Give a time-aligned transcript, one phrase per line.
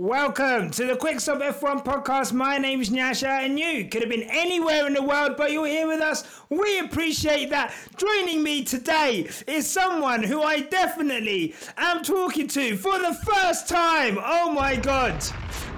[0.00, 2.32] Welcome to the Quick Stop F1 podcast.
[2.32, 5.66] My name is Nyasha, and you could have been anywhere in the world, but you're
[5.66, 6.24] here with us.
[6.48, 7.74] We appreciate that.
[7.98, 14.16] Joining me today is someone who I definitely am talking to for the first time.
[14.18, 15.22] Oh my god.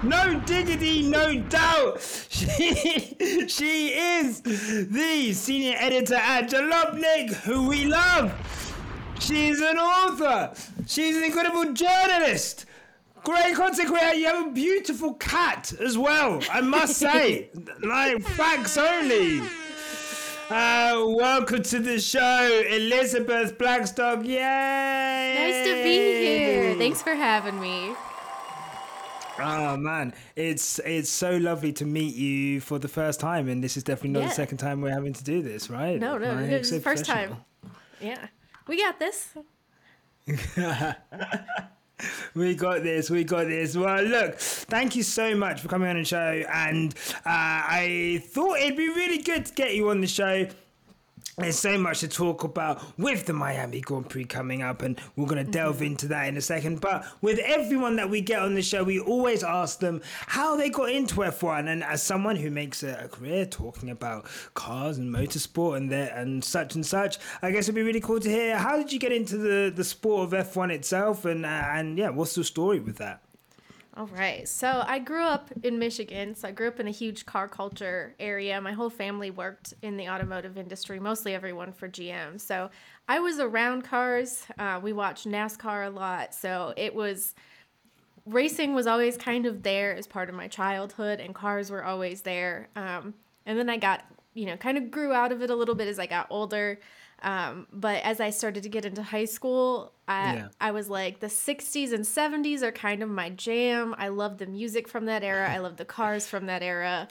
[0.03, 1.99] No diggity, no doubt.
[2.29, 8.31] She, she is the senior editor at Jalopnik, who we love.
[9.19, 10.53] She's an author.
[10.87, 12.67] She's an incredible journalist.
[13.23, 14.15] Great content creator.
[14.15, 16.41] You have a beautiful cat as well.
[16.51, 17.49] I must say,
[17.81, 19.39] like facts only.
[20.49, 24.25] Uh, welcome to the show, Elizabeth Blackstock.
[24.25, 25.35] Yay!
[25.39, 26.75] Nice to be here.
[26.75, 27.95] Thanks for having me.
[29.39, 33.77] Oh man, it's it's so lovely to meet you for the first time, and this
[33.77, 34.27] is definitely not Yeah.
[34.27, 35.97] the second time we're having to do this, right?
[35.99, 37.37] No, no, Like, it's so the first time.
[38.01, 38.27] Yeah,
[38.67, 39.29] we got this.
[42.35, 43.09] We got this.
[43.09, 43.77] We got this.
[43.77, 46.43] Well, look, thank you so much for coming on the show.
[46.51, 50.47] And uh, I thought it'd be really good to get you on the show.
[51.35, 55.25] There's so much to talk about with the Miami Grand Prix coming up, and we're
[55.25, 56.79] going to delve into that in a second.
[56.79, 60.69] But with everyone that we get on the show, we always ask them how they
[60.69, 61.67] got into F1.
[61.67, 66.15] And as someone who makes a, a career talking about cars and motorsport and their,
[66.15, 68.99] and such and such, I guess it'd be really cool to hear how did you
[68.99, 72.79] get into the, the sport of F1 itself, and uh, and yeah, what's the story
[72.79, 73.23] with that?
[73.95, 74.47] All right.
[74.47, 76.33] So I grew up in Michigan.
[76.33, 78.59] So I grew up in a huge car culture area.
[78.59, 82.41] My whole family worked in the automotive industry, mostly everyone for GM.
[82.41, 82.71] So
[83.07, 84.45] I was around cars.
[84.57, 86.33] Uh, we watched NASCAR a lot.
[86.33, 87.35] So it was
[88.25, 92.21] racing was always kind of there as part of my childhood, and cars were always
[92.21, 92.69] there.
[92.75, 93.13] Um,
[93.45, 95.87] and then I got, you know, kind of grew out of it a little bit
[95.87, 96.79] as I got older.
[97.21, 100.47] Um, but as I started to get into high school, I, Yeah.
[100.59, 103.95] I was like, the 60s and 70s are kind of my jam.
[103.97, 107.07] I love the music from that era, I love the cars from that era.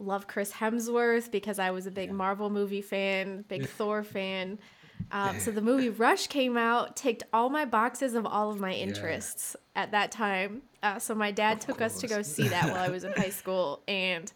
[0.00, 4.58] Love Chris Hemsworth because I was a big Marvel movie fan, big Thor fan.
[5.10, 8.72] Um, so the movie Rush came out, ticked all my boxes of all of my
[8.72, 10.62] interests at that time.
[10.84, 13.30] Uh, so my dad took us to go see that while I was in high
[13.42, 14.32] school, and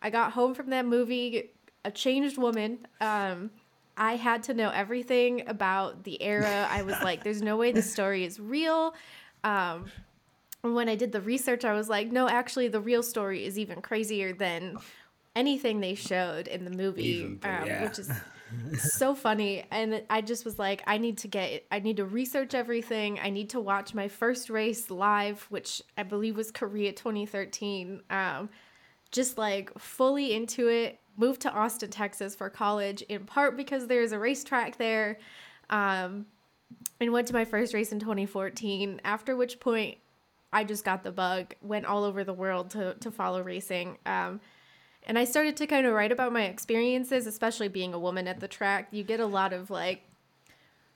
[0.00, 1.50] I got home from that movie
[1.84, 2.86] a changed woman.
[3.00, 3.50] Um,
[3.96, 6.66] I had to know everything about the era.
[6.70, 8.94] I was like, "There's no way this story is real."
[9.44, 9.86] Um,
[10.62, 13.82] when I did the research, I was like, "No, actually, the real story is even
[13.82, 14.76] crazier than
[15.34, 17.84] anything they showed in the movie," um, yeah.
[17.84, 18.10] which is
[18.74, 22.54] so funny and i just was like i need to get i need to research
[22.54, 28.02] everything i need to watch my first race live which i believe was korea 2013
[28.10, 28.48] um,
[29.12, 34.12] just like fully into it moved to austin texas for college in part because there's
[34.12, 35.18] a racetrack there
[35.70, 36.26] um,
[37.00, 39.96] and went to my first race in 2014 after which point
[40.52, 44.40] i just got the bug went all over the world to, to follow racing um,
[45.04, 48.40] and I started to kind of write about my experiences, especially being a woman at
[48.40, 48.88] the track.
[48.92, 50.02] You get a lot of like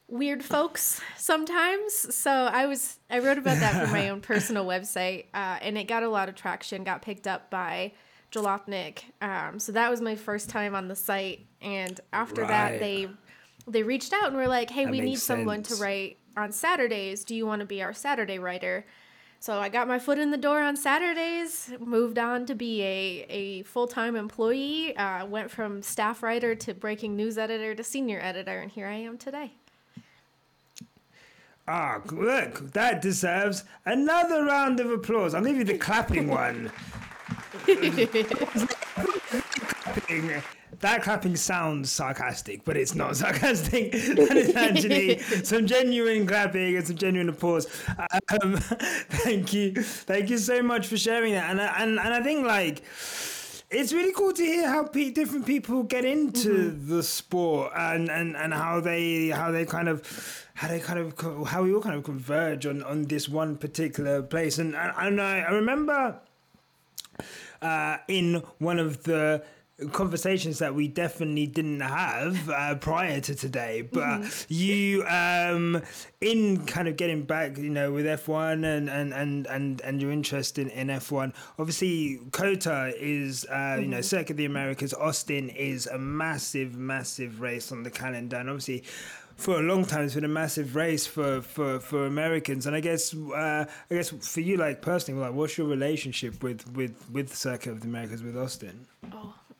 [0.08, 2.14] weird folks sometimes.
[2.14, 5.88] So I was I wrote about that for my own personal website, uh, and it
[5.88, 6.84] got a lot of traction.
[6.84, 7.92] Got picked up by
[8.32, 9.04] Jalopnik.
[9.22, 12.48] Um, so that was my first time on the site, and after Right.
[12.48, 13.08] that they
[13.68, 16.52] they reached out and were like, "Hey, That we need makes someone to write on
[16.52, 17.24] Saturdays.
[17.24, 18.84] Do you want to be our Saturday writer?"
[19.38, 23.26] So I got my foot in the door on Saturdays, moved on to be a,
[23.28, 28.18] a full time employee, uh, went from staff writer to breaking news editor to senior
[28.20, 29.52] editor, and here I am today.
[31.68, 35.34] Ah, look, that deserves another round of applause.
[35.34, 36.70] I'll give you the clapping one.
[40.80, 43.92] That clapping sounds sarcastic, but it's not sarcastic.
[43.92, 47.66] That is actually some genuine clapping and some genuine applause.
[48.42, 48.56] Um,
[49.24, 51.50] thank you, thank you so much for sharing that.
[51.50, 52.82] And I- and and I think like
[53.70, 58.36] it's really cool to hear how pe- different people get into the sport and, and,
[58.36, 61.96] and how they how they kind of how they kind of how we all kind
[61.96, 66.20] of converge on, on this one particular place and and, and I, I remember
[67.62, 69.42] uh, in one of the
[69.92, 75.82] conversations that we definitely didn't have uh, prior to today but you um
[76.22, 80.10] in kind of getting back you know with f1 and and and and, and your
[80.10, 85.50] interest in, in f1 obviously cota is uh you know circuit of the americas austin
[85.50, 88.82] is a massive massive race on the calendar and obviously
[89.36, 92.80] for a long time it's been a massive race for for for Americans and I
[92.80, 97.36] guess uh, I guess for you like personally like what's your relationship with with with
[97.36, 98.86] Circuit of the Americas with Austin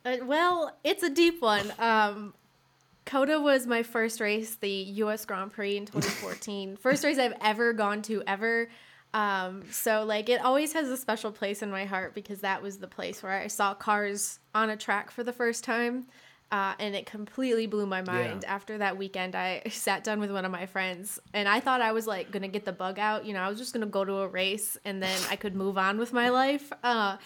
[0.07, 1.73] Uh, well, it's a deep one.
[1.81, 2.33] Um,
[3.07, 5.25] COTA was my first race, the U.S.
[5.25, 6.77] Grand Prix in 2014.
[6.81, 8.69] first race I've ever gone to ever.
[9.13, 12.79] Um, so like it always has a special place in my heart because that was
[12.79, 16.07] the place where I saw cars on a track for the first time.
[16.53, 18.45] Uh, and it completely blew my mind.
[18.45, 18.55] Yeah.
[18.55, 21.91] After that weekend, I sat down with one of my friends, and I thought I
[21.91, 23.25] was like gonna get the bug out.
[23.25, 25.77] You know, I was just gonna go to a race, and then I could move
[25.77, 26.73] on with my life.
[26.85, 27.17] Uh,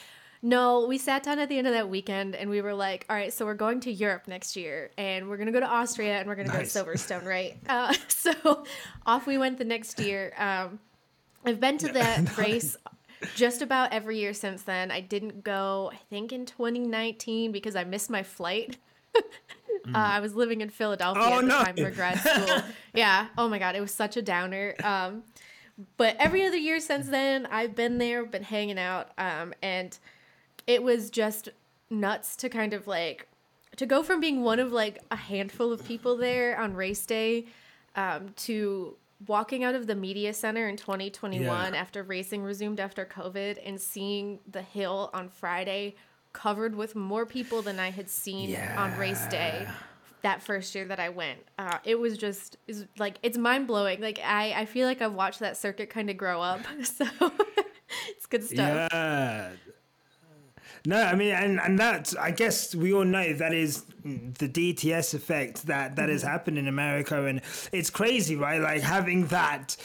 [0.42, 3.16] no, we sat down at the end of that weekend, and we were like, "All
[3.16, 6.26] right, so we're going to Europe next year, and we're gonna go to Austria, and
[6.28, 6.72] we're gonna Nice.
[6.75, 8.64] go to Silverstone, right?" Uh, so
[9.06, 10.32] off we went the next year.
[10.38, 10.78] Um,
[11.44, 12.76] I've been to that race
[13.37, 14.90] just about every year since then.
[14.90, 18.78] I didn't go, I think, in 2019 because I missed my flight.
[19.16, 19.20] uh,
[19.94, 21.62] I was living in Philadelphia Oh, at the no.
[21.62, 22.62] time for grad school.
[22.94, 23.26] yeah.
[23.37, 23.75] Oh my God.
[23.76, 24.75] It was such a downer.
[24.82, 25.22] Um,
[25.96, 29.10] but every other year since then, I've been there, been hanging out.
[29.19, 29.98] Um, and
[30.70, 31.49] it was just
[31.90, 33.26] nuts to kind of like
[33.76, 37.46] to go from being one of like a handful of people there on race day
[37.96, 38.96] um, to
[39.26, 41.81] walking out of the media center in 2021 Yeah.
[41.81, 45.96] after racing resumed after covid and seeing the hill on friday
[46.32, 49.66] covered with more people than i had seen on race day
[50.23, 54.20] that first year that i went uh, it was just is like it's mind-blowing like
[54.25, 57.06] I, I feel like i've watched that circuit kind of grow up so
[58.16, 59.50] it's good stuff Yeah.
[60.86, 65.14] No, I mean, and and that I guess we all know that is the DTS
[65.14, 66.28] effect that that has mm.
[66.28, 67.42] happened in America, and
[67.72, 68.60] it's crazy, right?
[68.60, 69.76] Like having that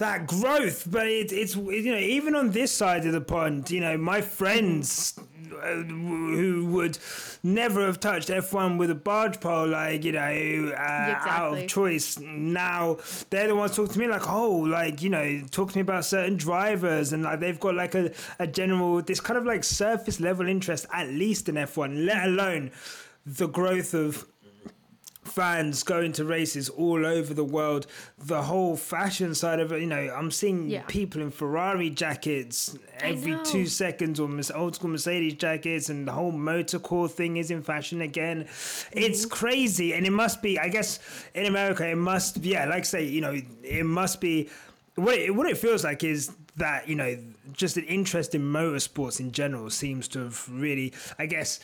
[0.00, 3.80] that growth, but it, it's you know even on this side of the pond, you
[3.80, 5.18] know, my friends
[5.62, 6.98] uh, who would
[7.42, 12.18] never have touched F1 with a barge pole, like you know, uh, out of choice.
[12.18, 12.96] Now
[13.28, 16.04] they're the ones talking to me like, oh, like you know, talk to me about
[16.04, 20.18] certain drivers, and like they've got like a, a general this kind of like surface
[20.18, 22.70] level interest at least in F1, let alone
[23.26, 24.26] the growth of
[25.30, 27.86] fans going to races all over the world
[28.18, 30.82] the whole fashion side of it you know i'm seeing Yeah.
[30.88, 36.32] people in ferrari jackets every two seconds or old school mercedes jackets and the whole
[36.32, 38.40] motorcore thing is in fashion again
[38.92, 39.28] it's Mm-hmm.
[39.30, 40.98] crazy and it must be i guess
[41.34, 44.48] in america it must yeah like I say you know it must be
[44.96, 47.16] what it, what it feels like is that you know
[47.52, 51.60] just an interest in motorsports in general seems to have really i guess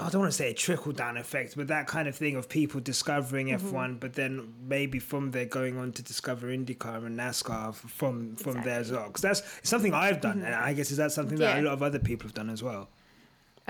[0.00, 2.48] I don't want to say a trickle down effect, but that kind of thing of
[2.48, 3.76] people discovering Mm-hmm.
[3.76, 8.62] F1, but then maybe from there going on to discover IndyCar and NASCAR from from
[8.62, 9.06] there as well.
[9.06, 11.66] Because that's something I've done, and I guess is that something that a Mm-hmm.
[11.66, 12.88] Lot of other people have done as well.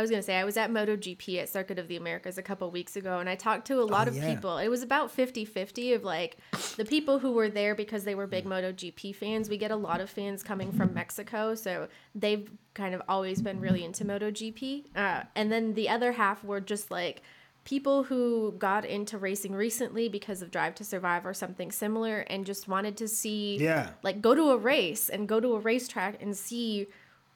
[0.00, 2.70] I was gonna say I was at MotoGP at Circuit of the Americas a couple
[2.70, 4.34] weeks ago, and I talked to a lot Oh, of yeah.
[4.34, 4.56] people.
[4.56, 6.38] It was about 50-50 of like
[6.78, 9.50] the people who were there because they were big MotoGP fans.
[9.50, 13.60] We get a lot of fans coming from Mexico, so they've kind of always been
[13.60, 14.86] really into MotoGP.
[14.96, 17.20] Uh, and then the other half were just like
[17.64, 22.46] people who got into racing recently because of Drive to Survive or something similar, and
[22.46, 23.90] just wanted to see Yeah.
[24.02, 26.86] like go to a race and go to a racetrack and see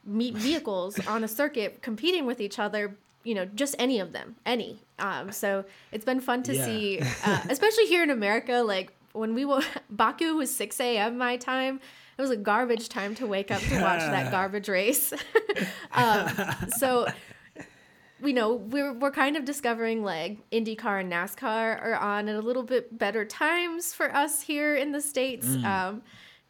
[0.07, 4.79] vehicles on a circuit competing with each other you know just any of them any
[4.99, 6.65] um so it's been fun to Yeah.
[6.65, 11.37] see uh, especially here in america like when we were baku was 6 a.m my
[11.39, 11.81] time
[12.19, 15.13] it was a garbage time to wake up to watch that garbage race
[15.93, 16.29] um,
[16.77, 17.07] so
[18.21, 22.41] we know we're we're kind of discovering like IndyCar and NASCAR are on at a
[22.41, 25.57] little bit better times for us here in the states.
[25.57, 26.03] Um,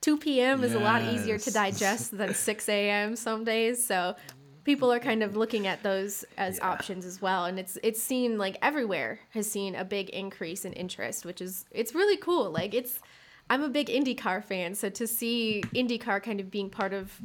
[0.05, 0.63] 2 p.m.
[0.63, 3.17] is a lot easier to digest than 6 a.m.
[3.17, 4.15] some days, so
[4.63, 7.47] people are kind of looking at those as options as well.
[7.47, 11.65] And it's it's seen like everywhere has seen a big increase in interest, which is
[11.71, 12.51] it's really cool.
[12.51, 13.01] Like it's
[13.49, 17.19] I'm a big IndyCar fan, so to see IndyCar kind of being part of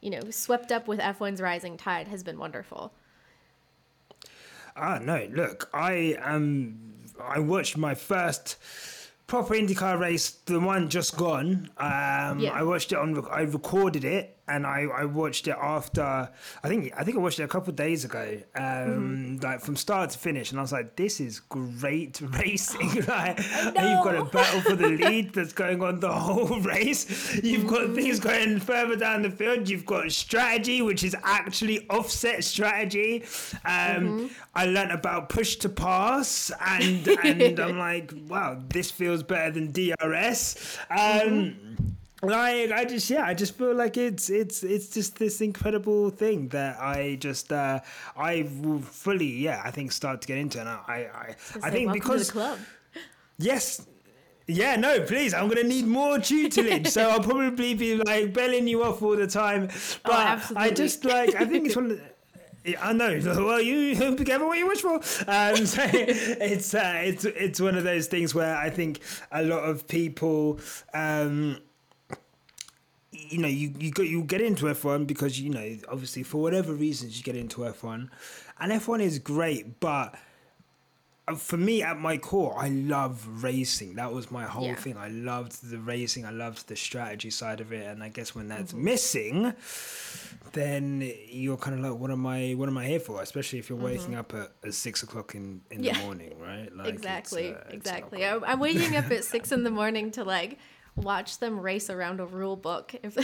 [0.00, 2.92] you know swept up with F1's rising tide has been wonderful.
[4.74, 6.80] Ah, no, look, I um,
[7.22, 8.56] I watched my first
[9.26, 11.70] proper IndyCar race, the one just gone.
[11.78, 12.50] Um, Yeah.
[12.52, 16.02] I watched it on, I recorded it, and I, I watched it after.
[16.62, 19.36] I think I think I watched it a couple of days ago, um, Mm-hmm.
[19.44, 22.90] like from start to finish, and I was like, this is great racing.
[23.08, 27.34] like, and you've got a battle for the lead that's going on the whole race.
[27.42, 29.68] You've got things going further down the field.
[29.68, 33.24] You've got strategy, which is actually offset strategy.
[33.64, 39.50] Um, I learnt about push to pass, and and I'm like, wow, this feels better
[39.52, 40.78] than DRS.
[40.90, 41.93] Um,
[42.24, 46.48] like I just yeah, I just feel like it's it's it's just this incredible thing
[46.48, 47.80] that I just uh
[48.16, 51.70] I will fully yeah I think start to get into and I I, I, I
[51.70, 52.58] think because to the club.
[53.38, 53.86] Yes.
[54.46, 55.32] Yeah, no, please.
[55.32, 59.26] I'm gonna need more tutelage, so I'll probably be like belling you off all the
[59.26, 59.68] time.
[60.04, 61.92] But I just like I think it's one.
[61.92, 62.14] Of the,
[62.82, 63.20] I know.
[63.24, 64.94] Well, you be careful what you wish for.
[65.28, 69.00] Um, so it's uh, it's it's one of those things where I think
[69.32, 70.60] a lot of people.
[70.92, 71.58] Um,
[73.34, 76.72] you know you you go, you get into F1 because you know obviously for whatever
[76.72, 78.08] reasons you get into F1,
[78.60, 80.14] and F1 is great, but
[81.26, 84.74] uh, for me at my core i love racing that was my whole Yeah.
[84.84, 88.34] thing i loved the racing i loved the strategy side of it and i guess
[88.34, 88.84] when that's Mm-hmm.
[88.84, 89.52] missing
[90.52, 93.68] then you're kind of like what am i what am i here for especially if
[93.70, 95.84] you're waking up at, at six o'clock in in Mm-hmm.
[95.84, 95.92] Yeah.
[95.98, 98.24] the morning right like it's, exactly, uh, it's not exactly.
[98.26, 100.58] I'm waking up at six in the morning to like
[100.96, 102.94] watch them race around a rule book.
[103.02, 103.16] If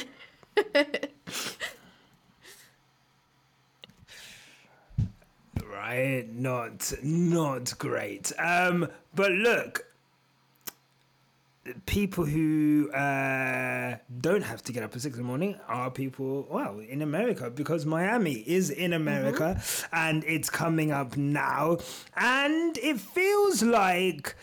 [5.72, 9.84] right not not great um but look
[11.86, 16.46] people who uh, don't have to get up at six in the morning are people
[16.50, 19.60] well in america because miami is in america
[19.92, 21.76] and it's coming up now
[22.16, 24.34] and it feels like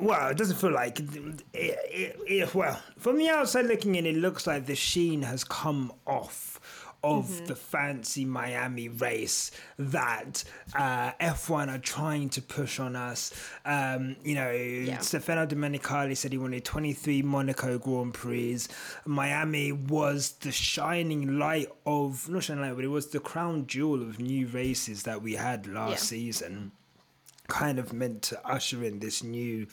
[0.00, 4.06] well, it doesn't feel like it, it, it, well from the outside looking in.
[4.06, 6.60] It looks like the sheen has come off
[7.04, 10.42] of the fancy Miami race that
[10.74, 13.32] uh, F1 are trying to push on us.
[13.64, 18.62] Um, you know, Stefano Domenicali said he wanted 23 Monaco Grand Prix.
[19.06, 24.02] Miami was the shining light of not shining light, but it was the crown jewel
[24.02, 25.96] of new races that we had last Yeah.
[26.18, 26.72] season
[27.48, 29.66] kind of meant to usher in this new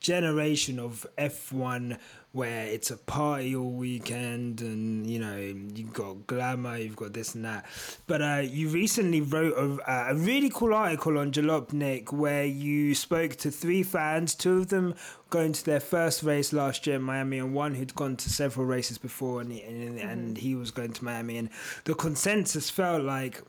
[0.00, 1.98] generation of F1
[2.32, 7.34] where it's a party all weekend and you know you've got glamour you've got this
[7.34, 7.66] and that.
[8.06, 13.36] But uh, you recently wrote a, a really cool article on Jalopnik where you spoke
[13.36, 14.94] to three fans two of them
[15.30, 18.64] going to their first race last year in Miami and one who'd gone to several
[18.64, 21.36] races before and he, and, and he was going to Miami.
[21.38, 21.50] And
[21.84, 23.42] the consensus felt like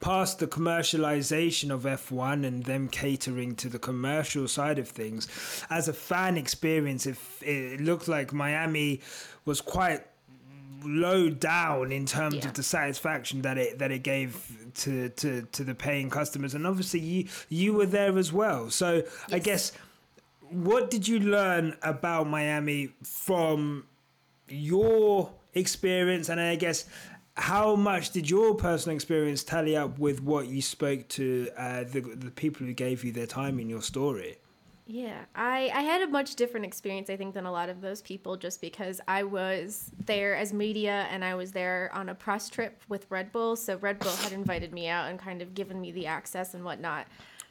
[0.00, 5.28] past the commercialization of F1 and them catering to the commercial side of things,
[5.70, 9.00] as a fan experience, if it looked like Miami
[9.44, 10.06] was quite
[10.84, 12.46] low down in terms Yeah.
[12.48, 14.36] of the satisfaction that it that it gave
[14.82, 16.54] to, to to the paying customers.
[16.54, 18.68] And obviously you you were there as well.
[18.70, 19.02] So
[19.32, 19.72] i guess
[20.50, 23.86] what did you learn about miami from
[24.48, 26.28] your experience?
[26.28, 26.84] And i guess
[27.36, 32.00] how much did your personal experience tally up with what you spoke to uh, the,
[32.00, 34.38] the people who gave you their time in your story
[34.86, 38.02] Yeah, I, I had a much different experience, I think, than a lot of those
[38.02, 42.50] people just because I was there as media and I was there on a press
[42.50, 43.56] trip with Red Bull.
[43.56, 46.64] So Red Bull had invited me out and kind of given me the access and
[46.64, 47.06] whatnot.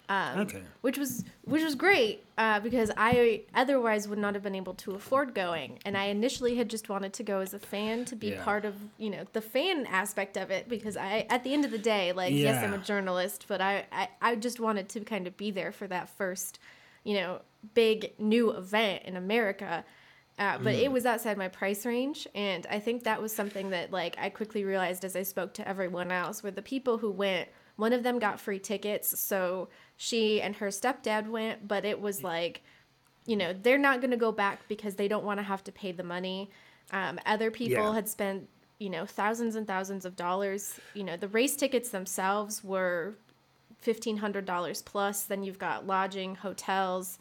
[0.09, 0.61] Um, Okay.
[0.81, 4.91] Which was which was great uh, because I otherwise would not have been able to
[4.95, 8.31] afford going, and I initially had just wanted to go as a fan to be
[8.31, 8.43] Yeah.
[8.43, 11.71] part of you know the fan aspect of it because I at the end of
[11.71, 15.25] the day like yes I'm a journalist, but I, I I just wanted to kind
[15.25, 16.59] of be there for that first
[17.05, 17.41] you know,
[17.73, 19.83] big new event in America.
[20.39, 22.25] Uh, but it was outside my price range.
[22.33, 25.67] And I think that was something that, like, I quickly realized as I spoke to
[25.67, 29.19] everyone else, where the people who went, one of them got free tickets.
[29.19, 29.67] So
[30.03, 32.61] she and her stepdad went, but it was like,
[33.25, 35.71] you know, they're not going to go back because they don't want to have to
[35.71, 36.49] pay the money.
[36.91, 37.93] Um, other people Yeah.
[37.93, 40.77] had spent, you know, thousands and thousands of dollars.
[40.93, 43.13] You know, the race tickets themselves were
[43.79, 45.23] fifteen hundred dollars plus.
[45.23, 47.17] Then you've got lodging, hotels,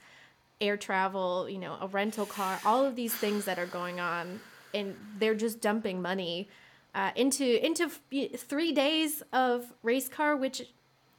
[0.61, 4.41] air travel, you know, a rental car, all of these things that are going on,
[4.75, 6.49] and they're just dumping money
[6.97, 7.89] uh, into into
[8.37, 10.63] three days of race car, which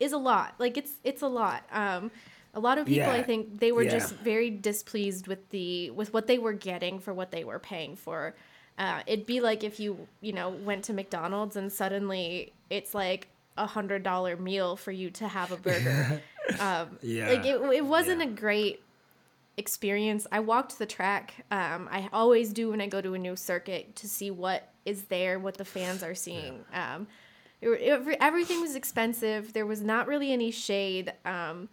[0.03, 0.53] is a lot.
[0.59, 1.63] Like it's it's a lot.
[1.71, 2.11] Um,
[2.55, 3.89] a lot of people, I think, they were Yeah.
[3.97, 7.95] just very displeased with the with what they were getting for what they were paying
[7.95, 8.35] for.
[8.77, 13.27] Uh, it'd be like if you you know went to McDonald's and suddenly it's like
[13.57, 16.21] a hundred dollar meal for you to have a burger.
[16.59, 17.29] um, Yeah.
[17.31, 18.27] like it, it wasn't Yeah.
[18.27, 18.81] a great
[19.57, 20.25] experience.
[20.31, 21.45] I walked the track.
[21.51, 25.03] Um, I always do when I go to a new circuit to see what is
[25.03, 26.65] there, what the fans are seeing.
[26.73, 27.07] Um,
[27.63, 29.53] it, it, everything was expensive.
[29.53, 31.13] There was not really any shade.
[31.25, 31.69] Um,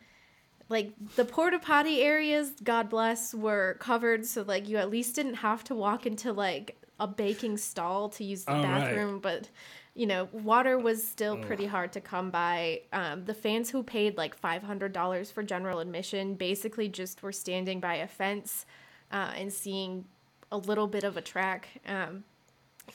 [0.69, 5.35] like the porta potty areas, God bless, were covered, so like you at least didn't
[5.35, 8.63] have to walk into like a baking stall to use the Oh, right.
[8.63, 9.19] bathroom.
[9.21, 9.49] But
[9.95, 12.83] you know, water was still pretty hard to come by.
[12.93, 17.33] Um, the fans who paid like five hundred dollars for general admission basically just were
[17.33, 18.65] standing by a fence
[19.11, 20.05] uh, and seeing
[20.53, 21.69] a little bit of a track.
[21.87, 22.25] Um,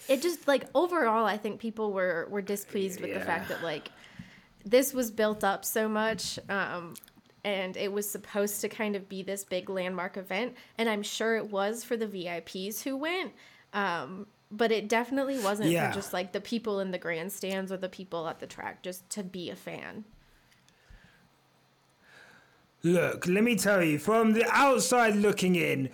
[0.08, 3.90] it just like overall, I think people were were displeased with the fact that like
[4.66, 6.40] this was built up so much.
[6.50, 6.96] Um,
[7.44, 11.36] and it was supposed to kind of be this big landmark event and i'm sure
[11.38, 13.34] it was for the vips who went
[13.74, 15.90] um, but it definitely wasn't Yeah.
[15.90, 19.08] for just like the people in the grandstands or the people at the track just
[19.12, 20.06] to be a fan
[22.84, 25.90] Look, let me tell you, from the outside looking in,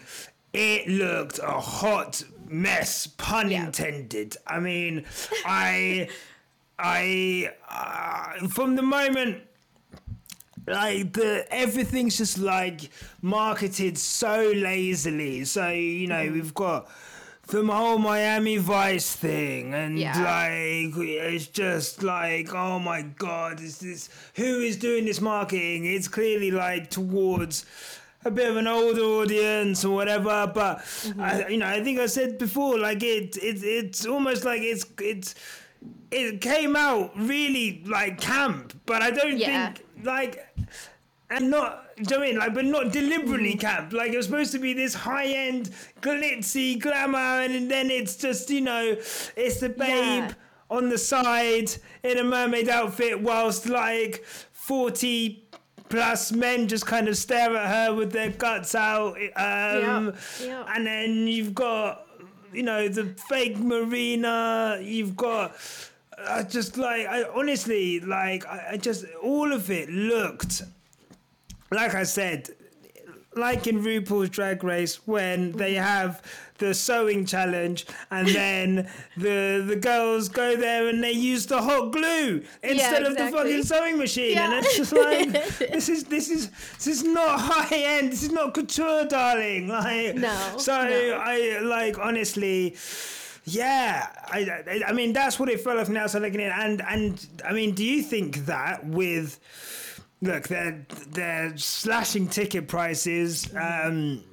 [0.52, 3.66] it looked a hot mess, pun Yeah.
[3.66, 4.38] intended.
[4.46, 5.06] I mean,
[5.46, 6.10] I,
[6.80, 9.44] I, uh, from the moment
[10.68, 12.90] like the everything's just like
[13.22, 15.44] marketed so lazily.
[15.46, 16.34] So you know Mm-hmm.
[16.34, 16.88] we've got
[17.48, 20.14] the whole Miami Vice thing, and Yeah.
[20.24, 25.86] like it's just like oh my god, is this who is doing this marketing?
[25.86, 27.66] It's clearly like towards.
[28.24, 31.22] A bit of an older audience or whatever, but Mm-hmm.
[31.22, 34.86] I, you know, I think I said before, like it, it, it's almost like it's,
[35.00, 35.34] it's,
[36.12, 39.74] it came out really like camp, but I don't Yeah.
[39.74, 40.46] think like
[41.30, 44.18] and not do you know what I mean like but not deliberately camp like it
[44.18, 45.70] was supposed to be this high-end
[46.02, 48.96] glitzy glamour and then it's just you know
[49.38, 49.88] it's the babe
[50.26, 50.34] Yeah.
[50.70, 51.72] on the side
[52.04, 55.46] in a mermaid outfit whilst like 40
[55.92, 60.64] plus men just kind of stare at her with their guts out um yeah.
[60.74, 62.08] and then you've got
[62.54, 65.56] you know the fake marina you've got
[66.28, 70.62] I just like I honestly like I, I just all of it looked
[71.72, 72.50] like I said
[73.36, 76.22] like in RuPaul's Drag Race when they have
[76.62, 81.92] the sewing challenge and then the the girls go there and they use the hot
[81.92, 84.36] glue instead of the fucking sewing machine.
[84.36, 84.58] Yeah.
[84.58, 88.32] and it's just like this is this is this is not high end this is
[88.32, 89.68] not couture darling.
[89.68, 91.22] Like No, so no.
[91.22, 92.78] I like honestly
[93.44, 96.82] yeah, I, I, mean that's what it felt like from the outside looking in, and
[96.88, 99.40] and I mean, do you think that with
[100.22, 104.24] look they're they're slashing ticket prices, um,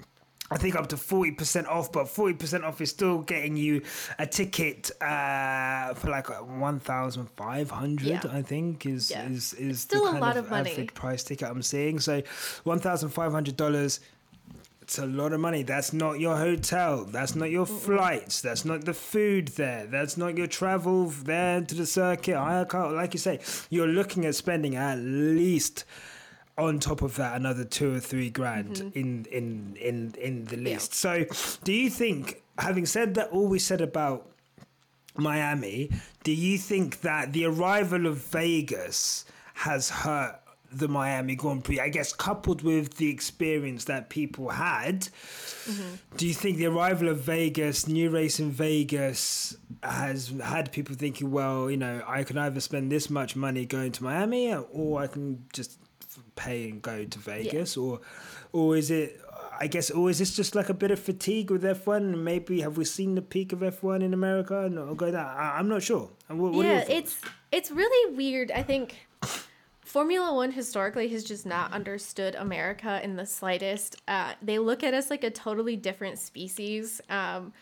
[0.51, 3.83] I think up to forty percent off, but forty percent off is still getting you
[4.19, 8.07] a ticket uh, for like one thousand five hundred.
[8.07, 8.23] Yeah.
[8.31, 9.29] I think is Yeah.
[9.29, 10.71] is is Still the a lot of, of money.
[10.73, 12.01] average price ticket I'm seeing.
[12.01, 12.23] So
[12.65, 14.01] one thousand five hundred dollars
[14.81, 15.63] it's a lot of money.
[15.65, 17.05] That's not your hotel.
[17.05, 18.41] That's not your flights.
[18.41, 19.85] That's not the food there.
[19.87, 22.37] That's not your travel there to the circuit.
[22.39, 25.85] I can't, like you say, you're looking at spending at least
[26.59, 28.99] on top of that another two or three grand mm-hmm.
[28.99, 30.93] in in in in the list.
[30.93, 31.25] So,
[31.65, 34.29] do you think, having said that, all we said about
[35.17, 35.91] Miami,
[36.25, 40.41] do you think that the arrival of Vegas has hurt
[40.71, 41.81] the Miami Grand Prix?
[41.81, 45.95] I guess coupled with the experience that people had, mm-hmm.
[46.17, 51.31] do you think the arrival of Vegas, new race in Vegas, has had people thinking,
[51.31, 55.07] well, you know, I can either spend this much money going to Miami, or I
[55.07, 55.79] can just
[56.37, 58.01] pay and go to Vegas, or,
[58.53, 59.21] or is it?
[59.61, 61.97] I guess, or is this just like a bit of fatigue with F1?
[61.97, 64.69] And maybe have we seen the peak of F1 in America?
[64.71, 65.27] No, go down.
[65.27, 66.11] I, I'm not sure.
[66.29, 68.53] What, what yeah, it's it's really weird.
[68.53, 69.09] I think
[69.89, 73.97] Formula One historically has just not understood America in the slightest.
[74.07, 77.01] Uh, they look at us like a totally different species.
[77.09, 77.53] Um,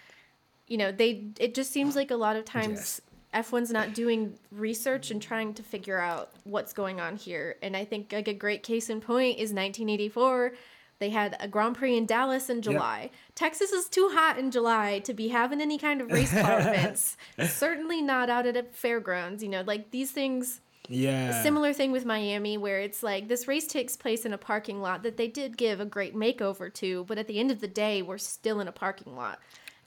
[0.66, 3.00] you know, they it just seems like a lot of times
[3.36, 7.56] F1's not doing research and trying to figure out what's going on here.
[7.62, 10.52] And I think like a great case in point is 1984.
[10.98, 13.10] They had a Grand Prix in Dallas in July.
[13.34, 17.18] Texas is too hot in July to be having any kind of race car events.
[17.38, 19.42] Certainly not out at a fairgrounds.
[19.42, 20.62] You know, like these things.
[20.88, 21.42] yeah.
[21.42, 25.02] Similar thing with Miami, where it's like this race takes place in a parking lot
[25.02, 28.00] that they did give a great makeover to, but at the end of the day,
[28.00, 29.38] we're still in a parking lot.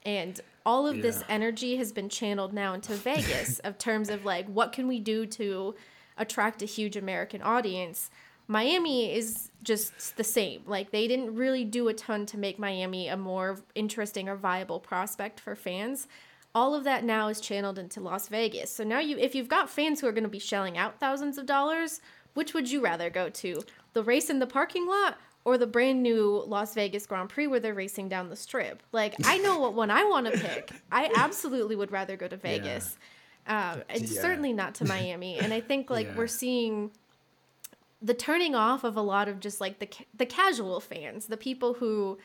[0.06, 4.46] And all of this energy has been channeled now into Vegas of terms of like
[4.48, 5.74] what can we do to
[6.16, 8.12] attract a huge American audience.
[8.48, 10.62] Miami is just the same.
[10.68, 14.80] Like they didn't really do a ton to make Miami a more interesting or viable
[14.80, 16.08] prospect for fans.
[16.54, 18.72] All of that now is channeled into Las Vegas.
[18.72, 21.40] So now you if you've got fans who are going to be shelling out thousands
[21.40, 22.00] of dollars,
[22.36, 23.64] which would you rather go to?
[23.94, 25.18] The race in the parking lot
[25.50, 28.84] or the brand new Las Vegas Grand Prix where they're racing down the strip?
[28.92, 30.72] Like I know what one I want to pick.
[30.92, 32.98] I absolutely would rather go to Vegas.
[33.48, 34.22] Um, and Yeah.
[34.22, 35.40] certainly not to Miami.
[35.40, 36.16] And I think like Yeah.
[36.18, 36.92] we're seeing
[38.02, 41.36] the turning off of a lot of just like the ca- the casual fans, the
[41.38, 42.20] people who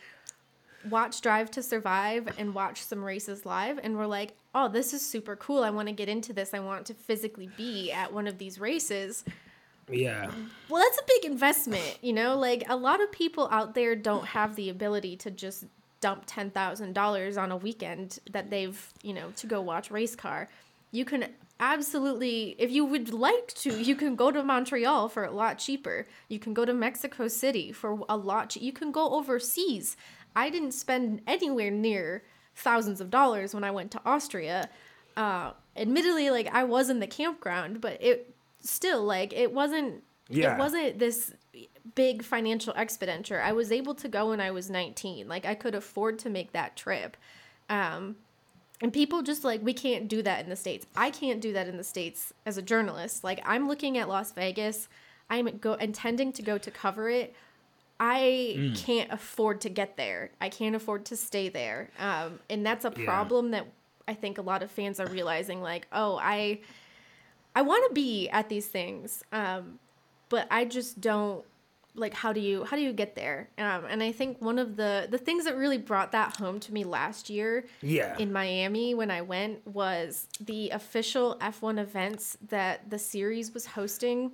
[0.91, 5.01] watch Drive to Survive and watch some races live and we're like, "Oh, this is
[5.01, 5.65] super cool.
[5.65, 6.53] I want to get into this.
[6.53, 9.25] I want to physically be at one of these races."
[9.91, 10.31] Yeah.
[10.69, 12.39] Well, that's a big investment, you know?
[12.39, 15.65] Like a lot of people out there don't have the ability to just
[16.01, 20.49] dump $10,000 on a weekend that they've, you know, to go watch race car.
[20.91, 21.27] You can
[21.61, 26.07] absolutely if you would like to, you can go to Montreal for a lot cheaper.
[26.29, 29.97] You can go to Mexico City for a lot che- you can go overseas.
[30.37, 32.23] I didn't spend anywhere near
[32.55, 34.69] thousands of dollars when I went to Austria.
[35.17, 38.34] Uh, admittedly, like I was in the campground, but it
[38.65, 40.55] still like it wasn't Yeah.
[40.55, 41.33] it wasn't this
[41.95, 43.41] big financial expenditure.
[43.41, 45.29] I was able to go when I was 19.
[45.29, 47.17] Like I could afford to make that trip.
[47.69, 48.17] Um,
[48.81, 50.85] And people just like, we can't do that in the States.
[50.97, 53.23] I can't do that in the States as a journalist.
[53.23, 54.89] Like, I'm looking at Las Vegas,
[55.31, 57.35] I'm go intending to go to cover it.
[58.01, 58.77] I mm.
[58.77, 60.33] can't afford to get there.
[60.41, 61.91] I can't afford to stay there.
[61.99, 63.61] Um, and that's a problem yeah.
[63.61, 63.67] that
[64.09, 66.61] I think a lot of fans are realizing like, oh, I
[67.55, 69.23] I want to be at these things.
[69.33, 69.79] Um,
[70.29, 71.45] but I just don't
[71.95, 74.77] like how do you how do you get there um, and i think one of
[74.77, 78.95] the the things that really brought that home to me last year yeah in miami
[78.95, 84.33] when i went was the official f1 events that the series was hosting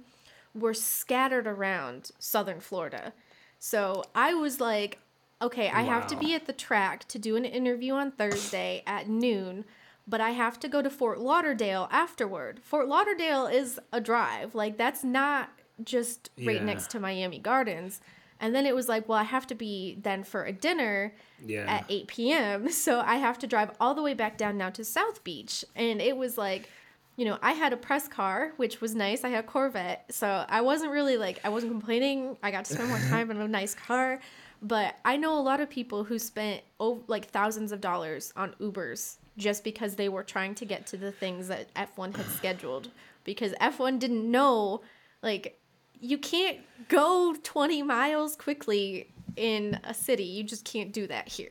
[0.54, 3.12] were scattered around southern florida
[3.58, 4.98] so i was like
[5.42, 5.90] okay i wow.
[5.90, 9.64] have to be at the track to do an interview on thursday at noon
[10.10, 12.60] but I have to go to Fort Lauderdale afterward.
[12.64, 14.54] Fort Lauderdale is a drive.
[14.56, 15.50] Like that's not
[15.82, 16.64] just right yeah.
[16.64, 18.00] next to Miami Gardens.
[18.40, 21.66] And then it was like, well, I have to be then for a dinner yeah.
[21.66, 22.68] at 8 p.m.
[22.72, 25.64] So I have to drive all the way back down now to South Beach.
[25.76, 26.68] And it was like,
[27.16, 29.24] you know, I had a press car, which was nice.
[29.24, 30.06] I had a Corvette.
[30.10, 32.36] So I wasn't really like, I wasn't complaining.
[32.42, 34.20] I got to spend more time in a nice car.
[34.62, 38.54] But I know a lot of people who spent oh, like thousands of dollars on
[38.60, 42.90] Ubers just because they were trying to get to the things that F1 had scheduled.
[43.24, 44.82] Because F1 didn't know,
[45.22, 45.58] like,
[45.98, 50.24] you can't go 20 miles quickly in a city.
[50.24, 51.50] You just can't do that here.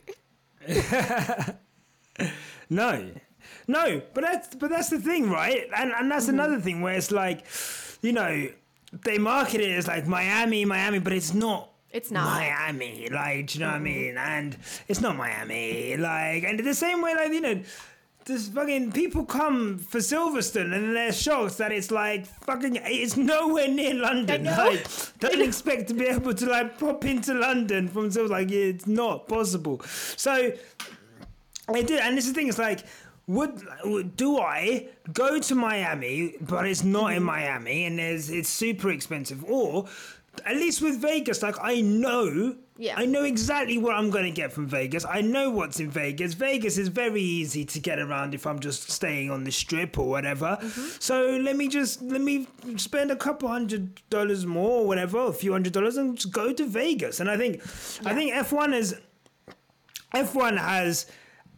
[2.69, 3.09] no.
[3.67, 5.67] No, but that's but that's the thing, right?
[5.75, 6.35] And and that's mm-hmm.
[6.35, 7.45] another thing where it's like,
[8.01, 8.49] you know,
[8.91, 13.59] they market it as like Miami, Miami, but it's not it's not Miami, like, do
[13.59, 14.17] you know what I mean?
[14.17, 17.61] And it's not Miami, like, and the same way, like, you know,
[18.29, 23.67] this fucking people come for Silverstone and they're shocked that it's like fucking it's nowhere
[23.67, 24.45] near London.
[24.45, 24.85] Like,
[25.19, 28.29] don't expect to be able to like pop into London from Silverstone.
[28.29, 29.81] Like, it's not possible.
[30.15, 30.53] So
[31.67, 32.47] I did, and this is the thing.
[32.47, 32.85] It's like.
[33.27, 37.25] Would do I go to Miami, but it's not in mm-hmm.
[37.25, 39.85] Miami, and there's it's super expensive, or
[40.45, 42.93] at least with Vegas, like I know yeah.
[42.95, 45.03] I know exactly what I'm going to get from Vegas.
[45.03, 46.33] I know what's in Vegas.
[46.33, 50.07] Vegas is very easy to get around if I'm just staying on the strip or
[50.07, 50.57] whatever.
[50.61, 50.87] Mm-hmm.
[50.99, 55.33] So let me just let me spend a couple hundred dollars more or whatever, a
[55.33, 57.19] few hundred dollars and just go to Vegas.
[57.19, 57.57] And I think
[58.01, 58.11] yeah.
[58.11, 58.95] I think F1 is
[60.13, 61.05] F1 has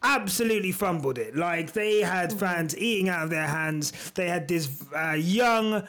[0.02, 1.36] absolutely fumbled it.
[1.36, 2.38] Like they had mm-hmm.
[2.40, 3.92] fans eating out of their hands.
[4.16, 5.86] They had this uh, young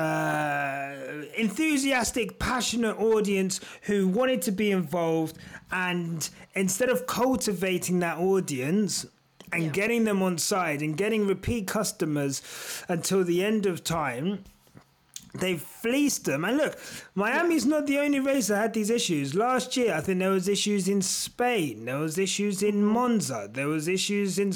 [0.00, 5.36] uh, enthusiastic, passionate audience who wanted to be involved.
[5.70, 9.06] And instead of cultivating that audience,
[9.52, 9.70] and yeah.
[9.70, 12.40] getting them on side and getting repeat customers
[12.88, 14.44] until the end of time,
[15.32, 16.44] They've fleeced them.
[16.44, 16.78] And look,
[17.14, 19.34] Miami's not the only race that had these issues.
[19.34, 21.84] Last year, I think there was issues in Spain.
[21.84, 23.48] There was issues in Monza.
[23.52, 24.52] There was issues in.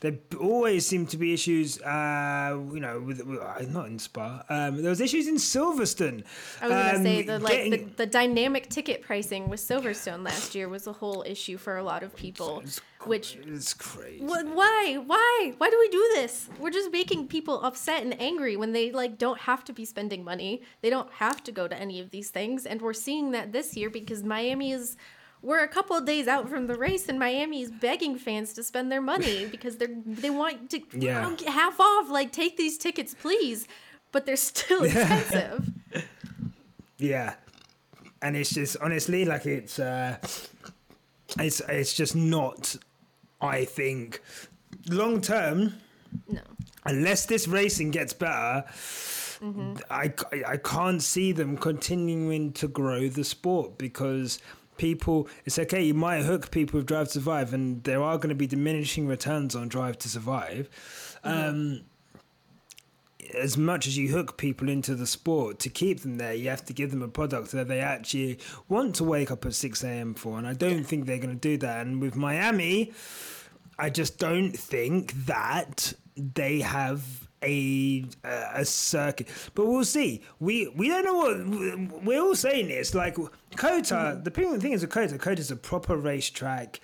[0.00, 1.80] There always seem to be issues.
[1.80, 4.44] Uh, you know, with, with uh, not in Spa.
[4.48, 6.24] Um, there was issues in Silverstone.
[6.60, 10.24] I was um, gonna say the like getting, the, the, dynamic ticket pricing with Silverstone
[10.24, 12.60] last year was a whole issue for a lot of people.
[12.60, 14.24] It's which is crazy.
[14.24, 14.98] why?
[15.06, 15.52] Why?
[15.56, 16.48] Why do we do this?
[16.58, 20.24] We're just making people upset and angry when they like don't have to be spending
[20.24, 20.57] money.
[20.80, 23.76] They don't have to go to any of these things, and we're seeing that this
[23.76, 24.96] year because Miami is.
[25.40, 28.64] We're a couple of days out from the race, and Miami is begging fans to
[28.64, 31.36] spend their money because they're they want to yeah.
[31.46, 32.10] half off.
[32.10, 33.68] Like, take these tickets, please,
[34.10, 35.70] but they're still expensive.
[36.98, 37.34] yeah,
[38.20, 40.16] and it's just honestly like it's uh,
[41.38, 42.74] it's it's just not
[43.40, 44.20] I think
[44.88, 45.74] long term,
[46.28, 46.40] no.
[46.84, 48.64] Unless this racing gets better,
[49.40, 49.74] mm-hmm.
[49.90, 50.12] I,
[50.46, 54.38] I can't see them continuing to grow the sport because
[54.76, 58.28] people it's okay you might hook people with drive to survive and there are going
[58.28, 60.70] to be diminishing returns on drive to survive
[61.24, 61.48] mm-hmm.
[61.48, 61.80] um,
[63.34, 66.64] as much as you hook people into the sport to keep them there you have
[66.64, 70.14] to give them a product that they actually want to wake up at 6 a.m
[70.14, 72.92] for and i don't think they're going to do that and with miami
[73.78, 79.28] I just don't think that they have a a circuit.
[79.54, 80.22] But we'll see.
[80.40, 82.68] We we don't know what we're all saying.
[82.68, 83.16] This like.
[83.16, 84.22] Mm-hmm.
[84.22, 86.80] The thing is with COTA, COTA is a proper racetrack.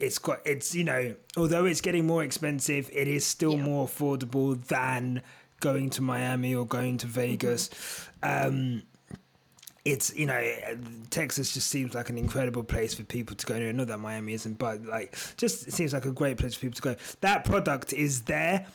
[0.00, 3.62] It's got it's you know although it's getting more expensive, it is still yeah.
[3.62, 5.22] more affordable than
[5.60, 7.68] going to Miami or going to Vegas.
[8.22, 8.48] Mm-hmm.
[8.48, 8.82] Um,
[9.84, 10.40] it's you know
[11.10, 13.72] Texas just seems like an incredible place for people to go to.
[13.72, 16.82] Not that Miami isn't, but like just seems like a great place for people to
[16.82, 16.96] go.
[17.20, 18.66] That product is there.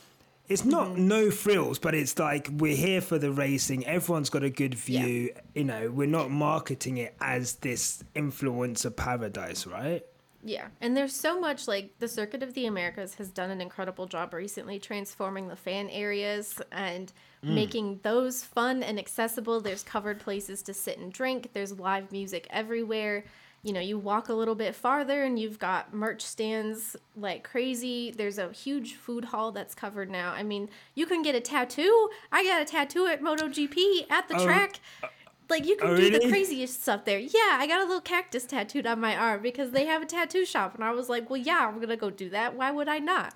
[0.46, 1.08] It's not mm-hmm.
[1.08, 3.86] no frills, but it's like we're here for the racing.
[3.86, 5.32] Everyone's got a good view.
[5.34, 5.40] Yeah.
[5.54, 10.04] You know, we're not marketing it as this influencer paradise, right?
[10.46, 14.04] Yeah, and there's so much like the Circuit of the Americas has done an incredible
[14.04, 17.10] job recently transforming the fan areas and
[17.42, 17.54] mm.
[17.54, 19.62] making those fun and accessible.
[19.62, 23.24] There's covered places to sit and drink, there's live music everywhere.
[23.64, 28.10] You know, you walk a little bit farther and you've got merch stands like crazy.
[28.10, 30.32] There's a huge food hall that's covered now.
[30.32, 32.10] I mean, you can get a tattoo.
[32.30, 34.80] I got a tattoo at MotoGP at the oh, track.
[35.02, 35.08] Uh,
[35.48, 36.18] like you can oh, do really?
[36.18, 37.18] the craziest stuff there.
[37.18, 40.44] Yeah, I got a little cactus tattooed on my arm because they have a tattoo
[40.44, 42.54] shop, and I was like, well, yeah, I'm gonna go do that.
[42.54, 43.34] Why would I not?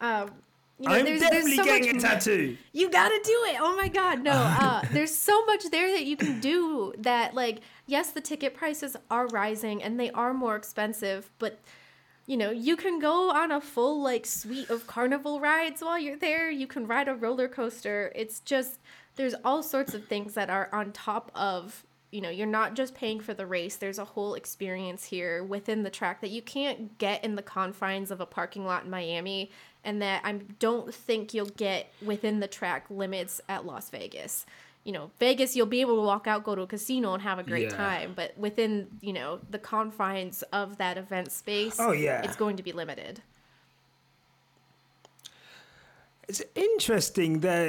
[0.00, 0.30] Um,
[0.78, 2.56] you know, I'm there's, definitely there's so getting much, a tattoo.
[2.72, 3.56] You gotta do it.
[3.60, 4.32] Oh my god, no.
[4.58, 6.92] Uh, there's so much there that you can do.
[6.98, 11.58] That like, yes, the ticket prices are rising and they are more expensive, but
[12.26, 16.18] you know, you can go on a full like suite of carnival rides while you're
[16.18, 16.50] there.
[16.50, 18.12] You can ride a roller coaster.
[18.14, 18.78] It's just
[19.16, 22.94] there's all sorts of things that are on top of you know you're not just
[22.94, 26.96] paying for the race there's a whole experience here within the track that you can't
[26.96, 29.50] get in the confines of a parking lot in miami
[29.84, 34.46] and that i don't think you'll get within the track limits at las vegas
[34.88, 37.38] you know vegas you'll be able to walk out go to a casino and have
[37.38, 37.76] a great yeah.
[37.76, 42.56] time but within you know the confines of that event space oh yeah it's going
[42.56, 43.20] to be limited
[46.26, 47.68] it's interesting that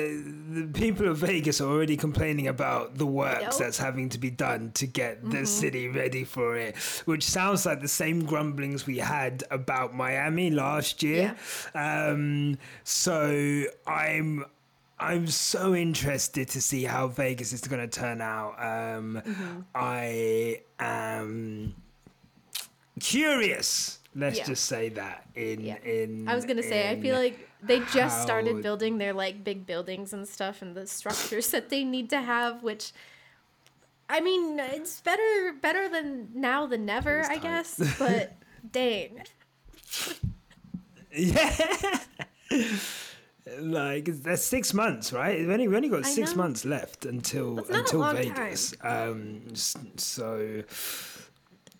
[0.49, 4.71] the people of Vegas are already complaining about the work that's having to be done
[4.73, 5.45] to get the mm-hmm.
[5.45, 11.01] city ready for it, which sounds like the same grumblings we had about Miami last
[11.01, 11.37] year.
[11.73, 12.07] Yeah.
[12.09, 14.43] Um, so I'm
[14.99, 18.55] I'm so interested to see how Vegas is going to turn out.
[18.59, 19.59] Um, mm-hmm.
[19.73, 21.75] I am
[22.99, 23.99] curious.
[24.15, 24.45] Let's yeah.
[24.45, 25.77] just say that in yeah.
[25.83, 26.27] in.
[26.27, 28.23] I was gonna say I feel like they just how...
[28.23, 32.21] started building their like big buildings and stuff and the structures that they need to
[32.21, 32.91] have which
[34.09, 38.33] i mean it's better better than now than never i guess but
[38.71, 39.21] dang
[41.13, 41.99] yeah
[43.59, 45.45] like there's six months right?
[45.45, 48.73] We only, we only got six months left until until vegas.
[48.81, 50.63] um so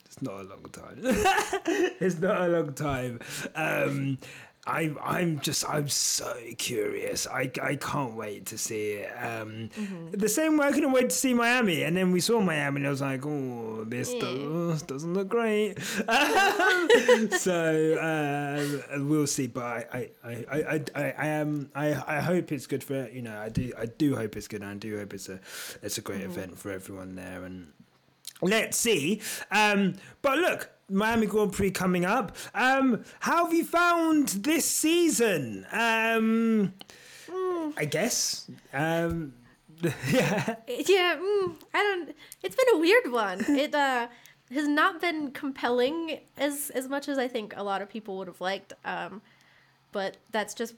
[0.05, 0.99] it's not a long time.
[2.01, 3.19] It's not a long time.
[3.55, 4.17] Um
[4.67, 7.25] I, I'm just, I'm so curious.
[7.27, 9.11] I, I can't wait to see it.
[9.17, 10.11] Um, mm-hmm.
[10.11, 11.83] The same way I couldn't wait to see Miami.
[11.83, 14.19] And then we saw Miami and I was like, oh, this yeah.
[14.19, 15.81] does, doesn't look great.
[17.31, 19.47] so uh, we'll see.
[19.47, 23.21] But I, I, I, I, I, I, am, I, I hope it's good for, you
[23.21, 24.61] know, I do, I do hope it's good.
[24.61, 25.39] And I do hope it's a,
[25.81, 26.31] it's a great mm-hmm.
[26.31, 27.43] event for everyone there.
[27.43, 27.71] And
[28.41, 29.21] let's see.
[29.51, 32.35] Um, but look, Miami Grand Prix coming up.
[32.53, 35.65] Um, how have you found this season?
[35.71, 36.73] Um,
[37.27, 37.73] mm.
[37.77, 38.49] I guess.
[38.73, 39.33] Um,
[40.09, 40.55] yeah.
[40.67, 41.17] Yeah.
[41.17, 42.15] Mm, I don't.
[42.43, 43.45] It's been a weird one.
[43.47, 44.07] It uh,
[44.51, 48.27] has not been compelling as as much as I think a lot of people would
[48.27, 48.73] have liked.
[48.85, 49.21] Um,
[49.91, 50.75] but that's just.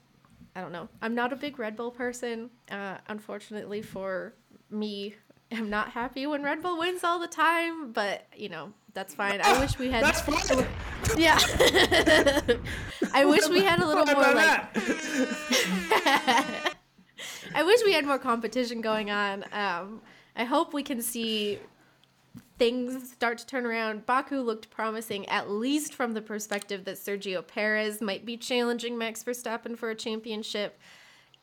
[0.55, 0.89] I don't know.
[1.01, 2.49] I'm not a big Red Bull person.
[2.69, 4.33] Uh, unfortunately for
[4.69, 5.15] me,
[5.49, 7.93] I'm not happy when Red Bull wins all the time.
[7.93, 9.41] But you know, that's fine.
[9.41, 10.03] I wish we had.
[10.03, 10.65] That's fine.
[11.17, 11.37] Yeah.
[13.13, 14.67] I wish we had a little more like.
[17.53, 19.45] I wish we had more competition going on.
[19.51, 20.01] Um,
[20.35, 21.59] I hope we can see
[22.57, 24.05] things start to turn around.
[24.05, 29.23] Baku looked promising, at least from the perspective that Sergio Perez might be challenging Max
[29.23, 30.79] Verstappen for a championship.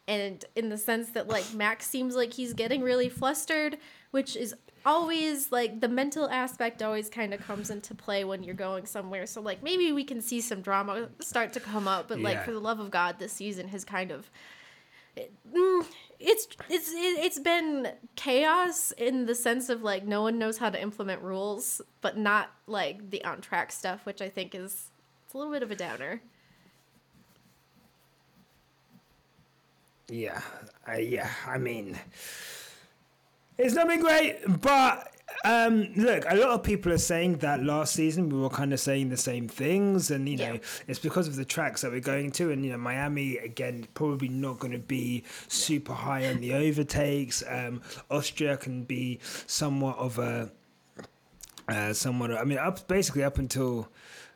[0.07, 3.79] And in the sense that, like, Max seems like he's getting really flustered,
[4.11, 8.55] which is always like the mental aspect always kind of comes into play when you're
[8.55, 9.27] going somewhere.
[9.27, 12.45] So like maybe we can see some drama start to come up, but like yeah.
[12.45, 14.31] for the love of God, this season has kind of
[15.17, 15.85] it, mm,
[16.21, 20.81] it's it's it's been chaos in the sense of like no one knows how to
[20.81, 24.91] implement rules, but not like the on track stuff, which I think is
[25.25, 26.21] it's a little bit of a downer.
[30.11, 30.41] Yeah,
[30.87, 31.31] I, yeah.
[31.47, 31.99] I mean,
[33.59, 35.13] it's not been great, but
[35.45, 38.81] um, look, a lot of people are saying that last season we were kind of
[38.81, 40.61] saying the same things, and you know, yeah.
[40.87, 44.29] it's because of the tracks that we're going to, and you know, Miami again probably
[44.29, 47.43] not going to be super high on the overtakes.
[47.49, 50.51] Um, Austria can be somewhat of a,
[51.69, 52.33] uh, somewhat.
[52.33, 53.89] I mean, up basically up until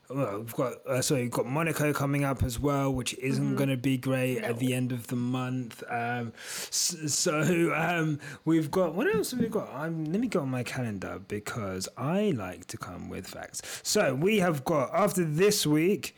[0.09, 3.57] well, we've got uh, sorry, we've got Monaco coming up as well, which isn't mm-hmm.
[3.57, 4.49] going to be great no.
[4.49, 5.83] at the end of the month.
[5.89, 6.33] Um,
[6.71, 9.71] so um, we've got what else have we got?
[9.75, 13.63] Um, let me go on my calendar because I like to come with facts.
[13.83, 16.17] So we have got after this week,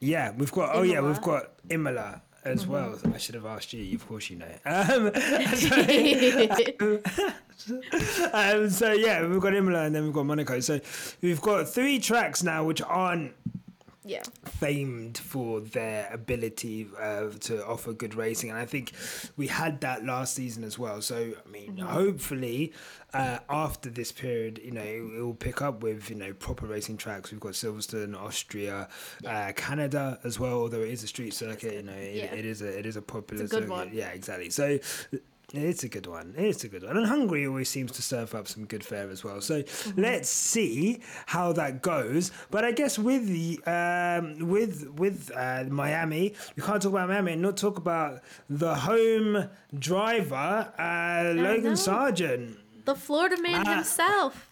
[0.00, 0.70] yeah, we've got.
[0.74, 2.22] Oh yeah, we've got Imola.
[2.44, 2.72] As mm-hmm.
[2.72, 2.98] well.
[3.14, 3.94] I should have asked you.
[3.94, 4.46] Of course, you know.
[4.64, 5.12] Um,
[7.56, 7.80] so,
[8.32, 10.60] um, so yeah, we've got Imola and then we've got Monaco.
[10.60, 10.80] So
[11.20, 13.32] we've got three tracks now which aren't
[14.04, 14.22] yeah.
[14.44, 18.92] famed for their ability uh, to offer good racing, and I think
[19.36, 21.00] we had that last season as well.
[21.02, 21.86] So I mean, mm-hmm.
[21.86, 22.72] hopefully,
[23.14, 26.96] uh, after this period, you know, it will pick up with you know proper racing
[26.96, 27.30] tracks.
[27.30, 28.88] We've got Silverstone, Austria,
[29.22, 29.48] yeah.
[29.48, 30.54] uh, Canada as well.
[30.54, 32.34] Although it is a street circuit, you know, it, yeah.
[32.34, 33.44] it is a it is a popular.
[33.44, 33.76] It's a good circuit.
[33.76, 33.90] one.
[33.92, 34.50] Yeah, exactly.
[34.50, 34.78] So
[35.52, 36.34] it's a good one.
[36.36, 36.96] It's a good one.
[36.96, 39.40] And Hungary always seems to serve up some good fare as well.
[39.40, 40.00] So mm-hmm.
[40.00, 42.32] let's see how that goes.
[42.50, 47.32] But I guess with the um, with with uh, Miami, we can't talk about Miami
[47.32, 52.56] and not talk about the home driver, uh, Logan Sargeant.
[52.84, 54.48] The Florida man uh, himself.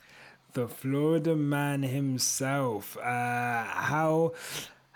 [0.53, 2.97] The Florida man himself.
[2.99, 4.35] Uh, how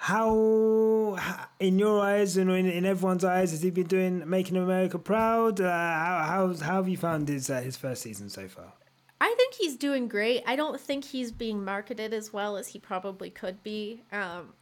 [0.04, 1.16] how,
[1.58, 5.62] in your eyes and in, in everyone's eyes, has he been doing making America proud?
[5.62, 8.74] Uh, how, how, how have you found his uh, his first season so far?
[9.18, 10.42] I think he's doing great.
[10.46, 14.02] I don't think he's being marketed as well as he probably could be.
[14.12, 14.52] Um,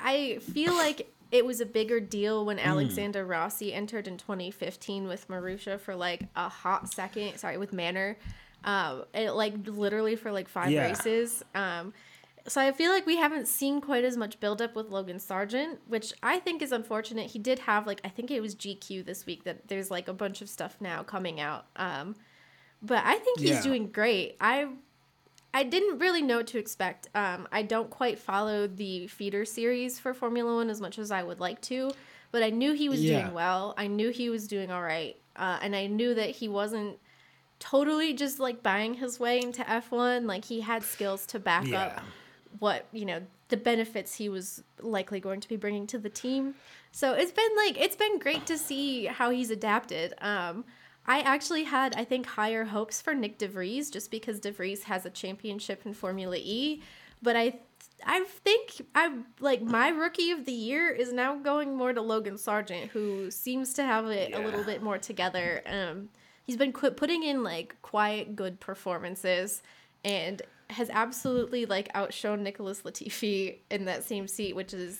[0.00, 2.66] I feel like it was a bigger deal when hmm.
[2.66, 3.30] Alexander mm.
[3.30, 7.38] Rossi entered in 2015 with Marussia for like a hot second.
[7.38, 8.16] Sorry, with Manor.
[8.64, 10.88] Um, it like literally for like five yeah.
[10.88, 11.44] races.
[11.54, 11.94] Um,
[12.48, 16.12] so I feel like we haven't seen quite as much buildup with Logan Sargeant, which
[16.22, 17.30] I think is unfortunate.
[17.30, 20.12] He did have like I think it was GQ this week that there's like a
[20.12, 21.66] bunch of stuff now coming out.
[21.76, 22.16] Um,
[22.82, 23.62] but I think he's yeah.
[23.62, 24.36] doing great.
[24.40, 24.68] I
[25.54, 27.08] I didn't really know what to expect.
[27.14, 31.22] Um, I don't quite follow the feeder series for Formula One as much as I
[31.22, 31.92] would like to,
[32.32, 33.20] but I knew he was yeah.
[33.20, 33.74] doing well.
[33.76, 36.98] I knew he was doing all right, uh, and I knew that he wasn't
[37.60, 40.26] totally just like buying his way into F1.
[40.26, 41.84] Like he had skills to back yeah.
[41.84, 42.02] up
[42.58, 46.54] what you know the benefits he was likely going to be bringing to the team.
[46.90, 50.14] So it's been like it's been great to see how he's adapted.
[50.20, 50.64] Um,
[51.06, 54.84] I actually had I think higher hopes for Nick De Vries just because De Vries
[54.84, 56.82] has a championship in Formula E,
[57.20, 57.60] but I
[58.04, 62.34] I think I like my rookie of the year is now going more to Logan
[62.34, 64.38] Sargeant, who seems to have it yeah.
[64.38, 65.62] a little bit more together.
[65.66, 66.08] Um,
[66.44, 69.62] he's been qu- putting in like quiet good performances
[70.04, 74.98] and has absolutely like outshone Nicholas Latifi in that same seat, which is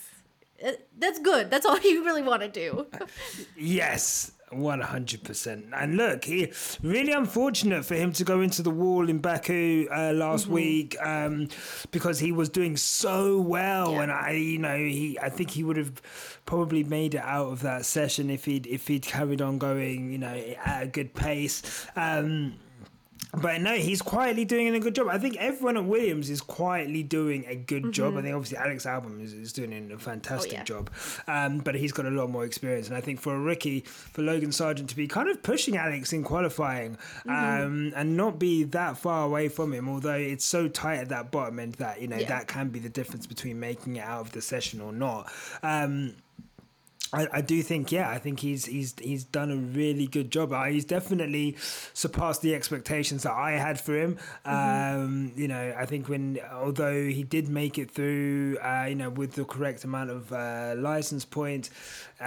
[0.64, 1.50] uh, that's good.
[1.50, 2.86] That's all you really want to do.
[3.56, 4.32] yes.
[4.52, 5.70] 100%.
[5.74, 10.12] And look, he really unfortunate for him to go into the wall in Baku uh,
[10.12, 10.52] last mm-hmm.
[10.52, 11.48] week um,
[11.90, 13.92] because he was doing so well.
[13.92, 14.02] Yeah.
[14.02, 16.02] And I, you know, he, I think he would have
[16.44, 20.18] probably made it out of that session if he'd, if he'd carried on going, you
[20.18, 21.86] know, at a good pace.
[21.96, 22.58] Um,
[23.34, 25.08] but no, he's quietly doing a good job.
[25.08, 27.92] I think everyone at Williams is quietly doing a good mm-hmm.
[27.92, 28.16] job.
[28.16, 30.64] I think obviously Alex Albon is, is doing a fantastic oh, yeah.
[30.64, 30.90] job,
[31.26, 32.88] um, but he's got a lot more experience.
[32.88, 36.12] And I think for a rookie, for Logan Sargeant to be kind of pushing Alex
[36.12, 37.30] in qualifying mm-hmm.
[37.30, 41.30] um, and not be that far away from him, although it's so tight at that
[41.30, 42.28] bottom end that you know yeah.
[42.28, 45.32] that can be the difference between making it out of the session or not.
[45.62, 46.14] Um,
[47.12, 50.52] I, I do think, yeah, I think he's he's he's done a really good job.
[50.52, 51.56] Uh, he's definitely
[51.92, 54.16] surpassed the expectations that I had for him.
[54.46, 55.02] Mm-hmm.
[55.02, 59.10] Um, you know, I think when although he did make it through, uh, you know,
[59.10, 61.68] with the correct amount of uh, license points,
[62.20, 62.24] uh,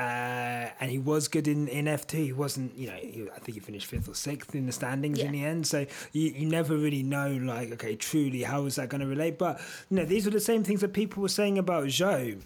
[0.79, 2.17] and he was good in in F two.
[2.17, 5.17] He wasn't, you know, he, I think he finished fifth or sixth in the standings
[5.17, 5.25] yeah.
[5.25, 5.65] in the end.
[5.65, 9.39] So you, you never really know, like, okay, truly, how is that going to relate?
[9.39, 12.41] But you know, these are the same things that people were saying about Zhou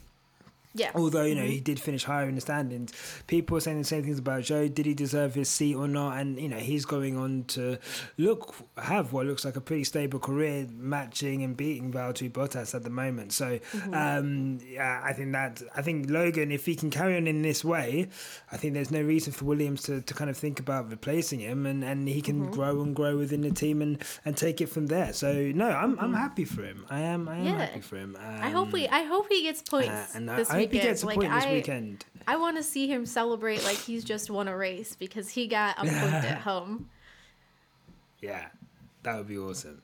[0.76, 0.92] yeah.
[0.94, 1.52] Although, you know, mm-hmm.
[1.52, 2.94] he did finish higher in the standings,
[3.26, 4.72] people are saying the same things about Zhou.
[4.72, 6.18] Did he deserve his seat or not?
[6.18, 7.80] And, you know, he's going on to
[8.18, 12.84] look, have what looks like a pretty stable career matching and beating Valtteri Bottas at
[12.84, 13.34] the moment.
[13.34, 13.94] So, mm-hmm.
[13.96, 17.66] um, yeah, I think that, I think Logan, if he can carry on in this
[17.66, 18.08] way,
[18.52, 21.66] I think there's no reason for Williams to, to kind of think about replacing him
[21.66, 22.52] and, and he can mm-hmm.
[22.52, 25.14] grow and grow within the team and, and take it from there.
[25.14, 26.14] So, no, I'm, I'm mm-hmm.
[26.14, 26.86] happy for him.
[26.92, 27.58] I am, I am yeah.
[27.58, 28.16] happy for him.
[28.20, 30.80] Um, I hope we, I hope he gets points uh, and this I, hope he
[30.80, 32.06] gets a like, point this I, weekend.
[32.28, 35.78] I want to see him celebrate like he's just won a race because he got
[35.78, 36.90] a point at home.
[38.22, 38.48] Yeah,
[39.04, 39.82] that would be awesome.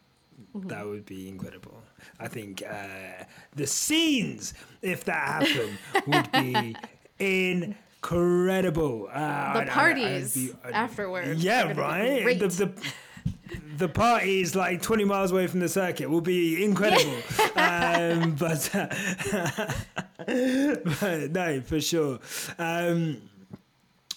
[0.55, 0.67] Mm-hmm.
[0.67, 1.81] That would be incredible.
[2.19, 3.23] I think uh,
[3.55, 5.77] the scenes, if that happened,
[6.07, 6.75] would be
[7.19, 9.09] incredible.
[9.11, 11.43] Uh, the parties I, I, afterwards.
[11.43, 12.37] Yeah, right.
[12.37, 12.71] The, the,
[13.77, 17.17] the party is like 20 miles away from the circuit will be incredible.
[17.57, 18.69] Um, but,
[20.17, 22.19] but, no, for sure.
[22.59, 23.21] Um,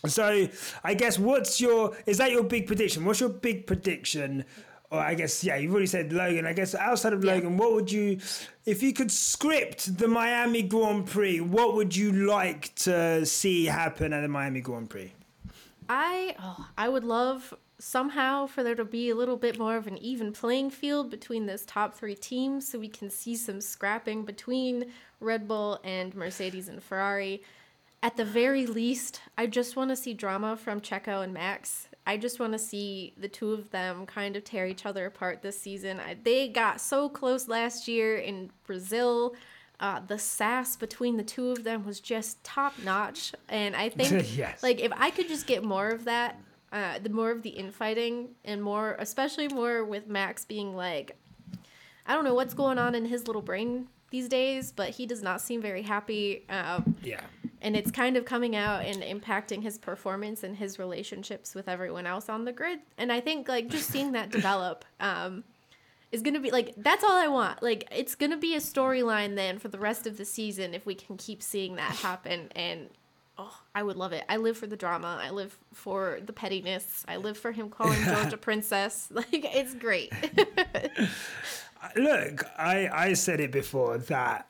[0.07, 0.49] so
[0.83, 3.05] I guess what's your is that your big prediction?
[3.05, 4.45] What's your big prediction
[4.91, 6.47] or I guess yeah, you've already said Logan.
[6.47, 8.19] I guess outside of Logan, what would you,
[8.65, 14.13] if you could script the Miami Grand Prix, what would you like to see happen
[14.13, 15.13] at the Miami Grand Prix?
[15.89, 19.87] I oh, I would love somehow for there to be a little bit more of
[19.87, 24.25] an even playing field between those top three teams, so we can see some scrapping
[24.25, 24.87] between
[25.21, 27.43] Red Bull and Mercedes and Ferrari.
[28.03, 31.89] At the very least, I just want to see drama from Checo and Max.
[32.07, 35.43] I just want to see the two of them kind of tear each other apart
[35.43, 36.01] this season.
[36.01, 39.35] I, they got so close last year in Brazil.
[39.81, 44.27] Uh, the sass between the two of them was just top notch, and I think
[44.37, 44.63] Yes.
[44.63, 46.41] like if I could just get more of that,
[46.73, 51.17] uh, the more of the infighting and more, especially more with Max being like,
[52.07, 55.23] I don't know what's going on in his little brain these days, but he does
[55.23, 56.45] not seem very happy.
[56.49, 57.21] Um, Yeah.
[57.61, 62.07] and it's kind of coming out and impacting his performance and his relationships with everyone
[62.07, 65.43] else on the grid and i think like just seeing that develop um
[66.13, 69.59] is gonna be like that's all i want like it's gonna be a storyline then
[69.59, 72.89] for the rest of the season if we can keep seeing that happen and
[73.39, 74.25] oh i would love it.
[74.29, 75.21] I live for the drama.
[75.23, 77.05] I live for the pettiness.
[77.09, 79.09] I live for him calling George a princess.
[79.19, 80.13] Like it's great.
[81.97, 84.49] Look, I, I said it before that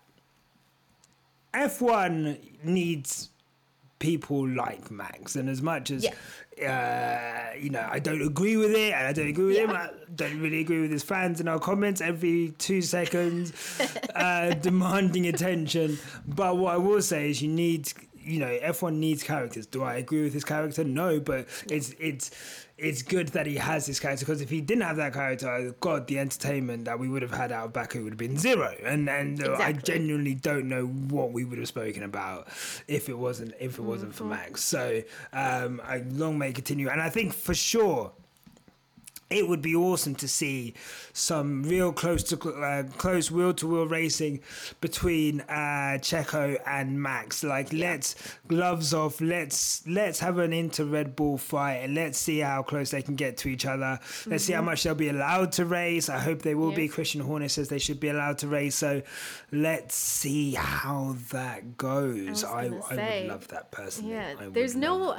[1.54, 3.30] F1 needs
[3.98, 6.06] people like Max, and as much as
[6.66, 9.70] uh, you know, I don't agree with it, and I don't agree with him.
[9.70, 13.52] I don't really agree with his fans in our comments every two seconds,
[14.14, 15.98] uh, demanding attention.
[16.26, 17.92] But what I will say is, you need,
[18.22, 19.66] you know, F1 needs characters.
[19.66, 20.84] Do I agree with his character?
[20.84, 22.30] No, but it's it's
[22.78, 26.06] it's good that he has this character because if he didn't have that character, God,
[26.06, 28.74] the entertainment that we would have had out of Baku would have been zero.
[28.84, 32.48] And and uh, I genuinely don't know what we would have spoken about
[32.86, 34.62] if it wasn't if it wasn't for Max.
[34.62, 35.02] So
[35.32, 38.12] um, I long may continue, and I think for sure
[39.30, 40.74] it would be awesome to see
[41.12, 44.40] some real close to uh, close wheel to wheel racing
[44.80, 47.44] between uh, Checo and Max.
[47.44, 48.14] Like let's
[48.46, 49.20] gloves off.
[49.20, 53.16] Let's let's have an inter Red Bull fight and let's see how close they can
[53.16, 54.00] get to each other.
[54.26, 56.08] Let's see how much they'll be allowed to race.
[56.08, 56.88] I hope they will be.
[56.88, 58.74] Christian Horner says they should be allowed to race.
[58.74, 59.02] So
[59.52, 62.44] let's see how that goes.
[62.44, 64.14] I, gonna I, would love that personally.
[64.14, 65.18] yeah, I there's no-.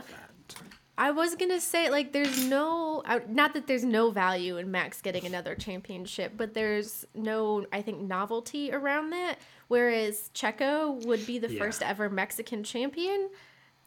[0.99, 5.25] I was gonna say like there's no not that there's no value in Max getting
[5.25, 9.39] another championship, but there's no I think novelty around that.
[9.69, 11.57] Whereas Checo would be the Yeah.
[11.57, 13.29] first ever Mexican champion.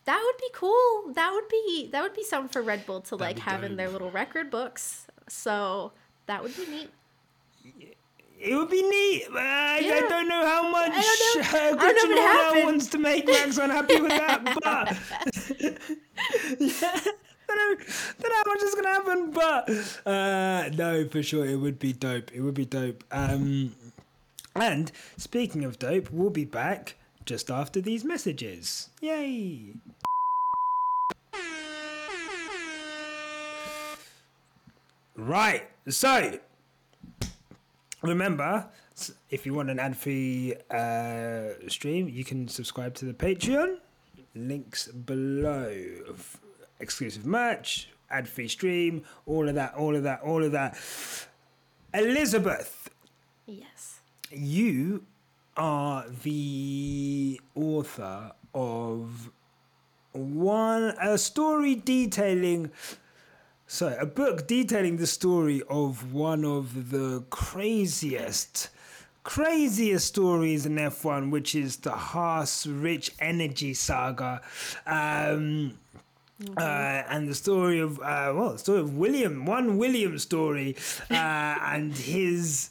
[0.06, 1.12] That would be cool.
[1.12, 3.76] That would be that would be something for Red Bull to like be have in
[3.76, 5.06] their little record books.
[5.28, 5.92] So
[6.26, 6.90] that would be neat.
[8.44, 9.26] It would be neat.
[9.32, 12.18] but I, I don't know how much I uh, I don't know Christian if it
[12.18, 12.64] Horner happened.
[12.64, 14.98] wants to make Max unhappy with that, but
[16.60, 17.00] yeah,
[17.48, 17.78] I don't,
[18.20, 19.70] don't know how much is gonna happen, but
[20.06, 22.32] uh, no, for sure it would be dope.
[22.34, 23.04] It would be dope.
[23.12, 23.76] Um,
[24.56, 28.88] and speaking of dope, we'll be back just after these messages.
[29.00, 29.74] Yay!
[35.14, 36.38] Right, so
[38.02, 38.66] remember,
[39.30, 43.78] if you want an ad-free uh, stream, you can subscribe to the Patreon.
[44.34, 45.74] Links below.
[46.80, 50.76] Exclusive merch, ad-free stream, all of that, all of that, all of that.
[51.94, 52.90] Elizabeth,
[53.46, 54.00] Yes.
[54.30, 55.04] you
[55.56, 59.30] are the author of
[60.12, 62.70] one a story detailing
[63.72, 68.68] sorry a book detailing the story of one of the craziest
[69.24, 74.42] craziest stories in F1 which is the Haas Rich Energy saga.
[74.86, 75.78] Um
[76.56, 76.60] uh,
[77.08, 80.76] and the story of uh, well, the story of William, one William story,
[81.08, 82.70] uh, and his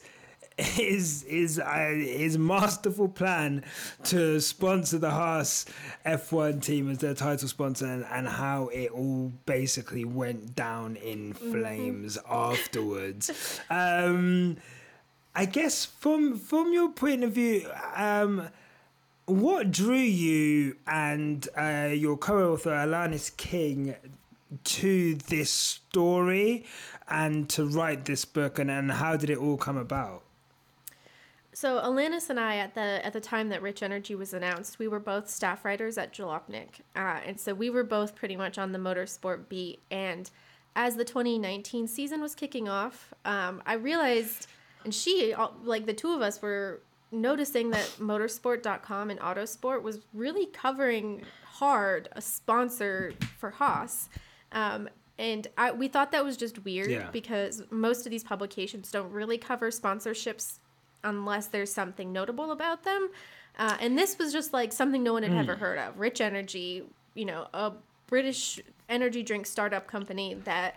[0.58, 3.64] his his uh, his masterful plan
[4.04, 5.66] to sponsor the Haas
[6.04, 11.32] F1 team as their title sponsor, and, and how it all basically went down in
[11.32, 13.60] flames afterwards.
[13.70, 14.56] Um,
[15.34, 18.48] I guess from from your point of view, um,
[19.26, 23.94] what drew you and uh, your co-author Alanis King
[24.64, 26.66] to this story
[27.08, 30.22] and to write this book, and, and how did it all come about?
[31.62, 34.88] So Alanis and I, at the at the time that Rich Energy was announced, we
[34.88, 38.72] were both staff writers at Jalopnik, uh, and so we were both pretty much on
[38.72, 39.78] the motorsport beat.
[39.88, 40.28] And
[40.74, 44.48] as the 2019 season was kicking off, um, I realized,
[44.82, 46.80] and she, all- like the two of us, were
[47.12, 54.08] noticing that Motorsport.com and Autosport was really covering hard a sponsor for Haas.
[54.50, 57.08] Um, and I, we thought that was just weird Yeah.
[57.12, 60.58] because most of these publications don't really cover sponsorships
[61.04, 63.10] unless there's something notable about them.
[63.58, 65.38] Uh, and this was just like something no one had Hmm.
[65.38, 65.98] ever heard of.
[65.98, 66.84] Rich Energy,
[67.14, 67.72] you know, a
[68.06, 70.76] British energy drink startup company that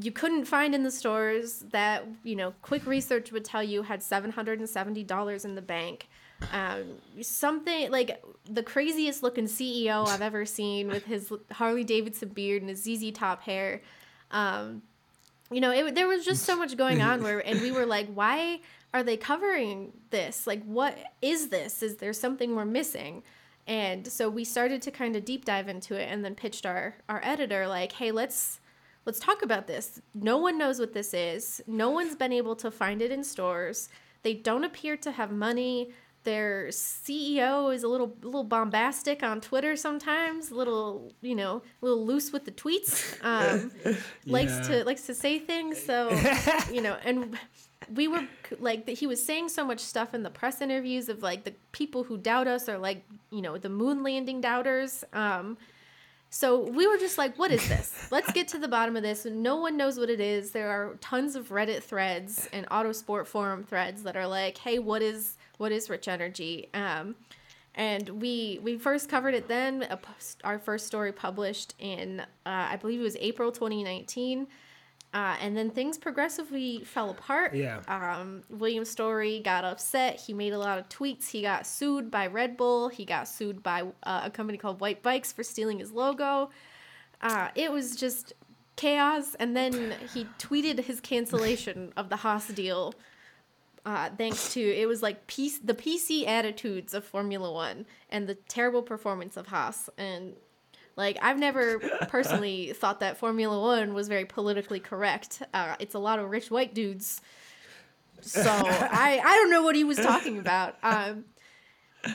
[0.00, 4.00] you couldn't find in the stores that you know quick research would tell you had
[4.00, 6.08] $770 in the bank
[6.52, 6.82] um,
[7.22, 12.68] something like the craziest looking ceo i've ever seen with his harley davidson beard and
[12.68, 13.80] his zz top hair
[14.32, 14.82] um,
[15.50, 18.08] you know it, there was just so much going on where and we were like
[18.12, 18.60] why
[18.94, 20.46] are they covering this?
[20.46, 21.82] Like what is this?
[21.82, 23.24] Is there something we're missing?
[23.66, 26.94] And so we started to kind of deep dive into it and then pitched our
[27.08, 28.60] our editor like hey let's
[29.04, 30.00] let's talk about this.
[30.14, 31.60] No one knows what this is.
[31.66, 33.88] No one's been able to find it in stores.
[34.22, 35.90] They don't appear to have money.
[36.22, 41.84] Their ceo is a little little bombastic on twitter sometimes a little you know a
[41.84, 43.70] little loose with the tweets um,
[44.26, 46.08] likes to likes to say things so
[46.72, 47.38] you know and
[47.92, 48.26] we were
[48.58, 51.54] like that he was saying so much stuff in the press interviews of like the
[51.72, 55.56] people who doubt us are like you know the moon landing doubters um
[56.30, 58.08] so we were just like what is this?
[58.10, 59.24] Let's get to the bottom of this.
[59.24, 60.50] No one knows what it is.
[60.50, 65.00] There are tons of reddit threads and autosport forum threads that are like hey what
[65.00, 66.70] is what is rich energy?
[66.74, 67.14] Um
[67.76, 69.86] and we we first covered it then.
[70.02, 74.46] Post- our first story published in uh, i believe it was april 2019
[75.14, 77.54] uh, and then things progressively fell apart.
[77.54, 77.80] Yeah.
[77.86, 80.20] Um, William Story got upset.
[80.20, 81.30] He made a lot of tweets.
[81.30, 82.88] He got sued by Red Bull.
[82.88, 86.50] He got sued by uh, a company called Whyte Bikes for stealing his logo.
[87.22, 88.32] Uh, it was just
[88.74, 89.36] chaos.
[89.36, 92.92] And then he tweeted his cancellation of the Haas deal.
[93.86, 98.34] Uh, thanks to it was like PC, the PC attitudes of Formula One and the
[98.34, 100.34] terrible performance of Haas and
[100.96, 101.78] like I've never
[102.08, 105.42] personally thought that Formula One was very politically correct.
[105.52, 107.20] Uh, it's a lot of rich white dudes,
[108.20, 110.76] so I I don't know what he was talking about.
[110.82, 111.24] Um,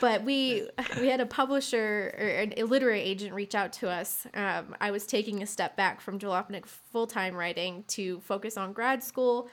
[0.00, 0.68] but we
[1.00, 4.26] we had a publisher or an illiterate agent reach out to us.
[4.34, 8.72] Um, I was taking a step back from Jalopnik full time writing to focus on
[8.72, 9.48] grad school.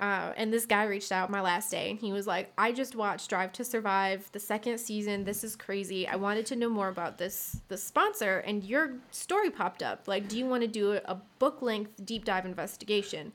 [0.00, 2.96] Uh, and this guy reached out my last day and he was like, I just
[2.96, 5.24] watched Drive to Survive, the second season.
[5.24, 6.08] This is crazy.
[6.08, 10.08] I wanted to know more about this the sponsor and your story popped up.
[10.08, 13.32] Like, do you want to do a, book length deep dive investigation?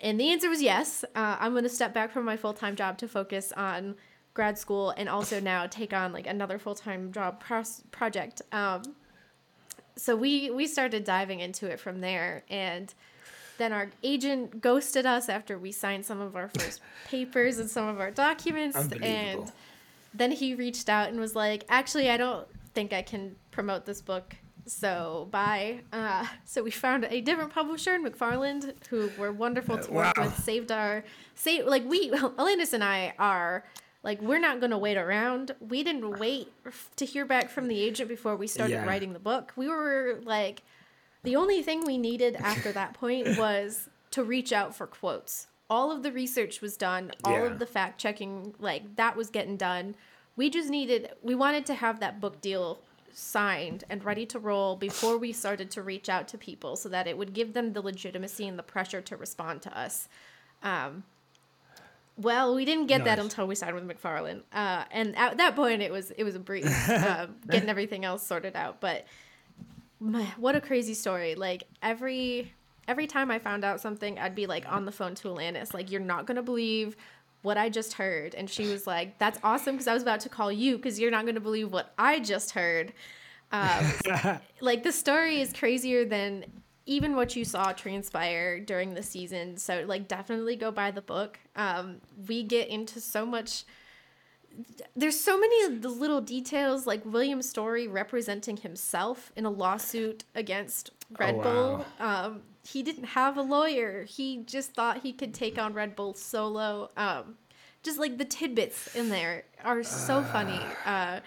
[0.00, 1.04] And the answer was yes.
[1.14, 3.96] Uh, I'm going to step back from my full time job to focus on
[4.32, 8.42] grad school and also now take on like another full time job pros- project.
[8.52, 8.82] Um,
[9.96, 12.92] so we we started diving into it from there and
[13.58, 17.88] then our agent ghosted us after we signed some of our first papers and some
[17.88, 19.52] of our documents and
[20.14, 24.00] then he reached out and was like actually i don't think i can promote this
[24.00, 24.34] book
[24.66, 29.92] so bye uh, so we found a different publisher in mcfarland who were wonderful to
[29.92, 30.24] work wow.
[30.24, 31.04] with saved our
[31.34, 33.64] save like we Alanis and i are
[34.02, 36.52] like we're not going to wait around we didn't wait
[36.96, 38.86] to hear back from the agent before we started Yeah.
[38.86, 40.62] writing the book we were like
[41.26, 45.46] the only thing we needed after that point was to reach out for quotes.
[45.68, 47.50] All of the research was done, all Yeah.
[47.50, 49.94] of the fact checking, like that was getting done.
[50.36, 52.78] We just needed, we wanted to have that book deal
[53.12, 57.06] signed and ready to roll before we started to reach out to people so that
[57.06, 60.08] it would give them the legitimacy and the pressure to respond to us.
[60.62, 61.02] Um,
[62.18, 65.82] well, we didn't get that until we signed with McFarland, uh, and at that point,
[65.82, 68.80] it was it was a breeze, um, getting everything else sorted out.
[68.80, 69.04] But
[70.36, 71.34] what a crazy story.
[71.34, 72.52] Like every
[72.88, 75.90] every time i found out something i'd be like on the phone to alanis like
[75.90, 76.96] you're not gonna believe
[77.42, 78.34] what i just heard.
[78.34, 81.10] And she was like that's awesome because i was about to call you because you're
[81.10, 82.92] not gonna believe what i just heard.
[83.52, 83.92] Um,
[84.60, 86.44] like the story is crazier than
[86.86, 89.56] even what you saw transpire during the season.
[89.56, 91.38] So like definitely go buy the book.
[91.54, 93.64] Um, we get into so much
[94.94, 100.24] there's so many of the little details like William Story representing himself in a lawsuit
[100.34, 101.86] against Red Oh, Bull.
[102.00, 104.04] Um, he didn't have a lawyer.
[104.04, 106.90] He just thought he could take on Red Bull solo.
[106.96, 107.36] Um,
[107.82, 110.60] just like the tidbits in there are so funny.
[110.84, 111.20] Uh,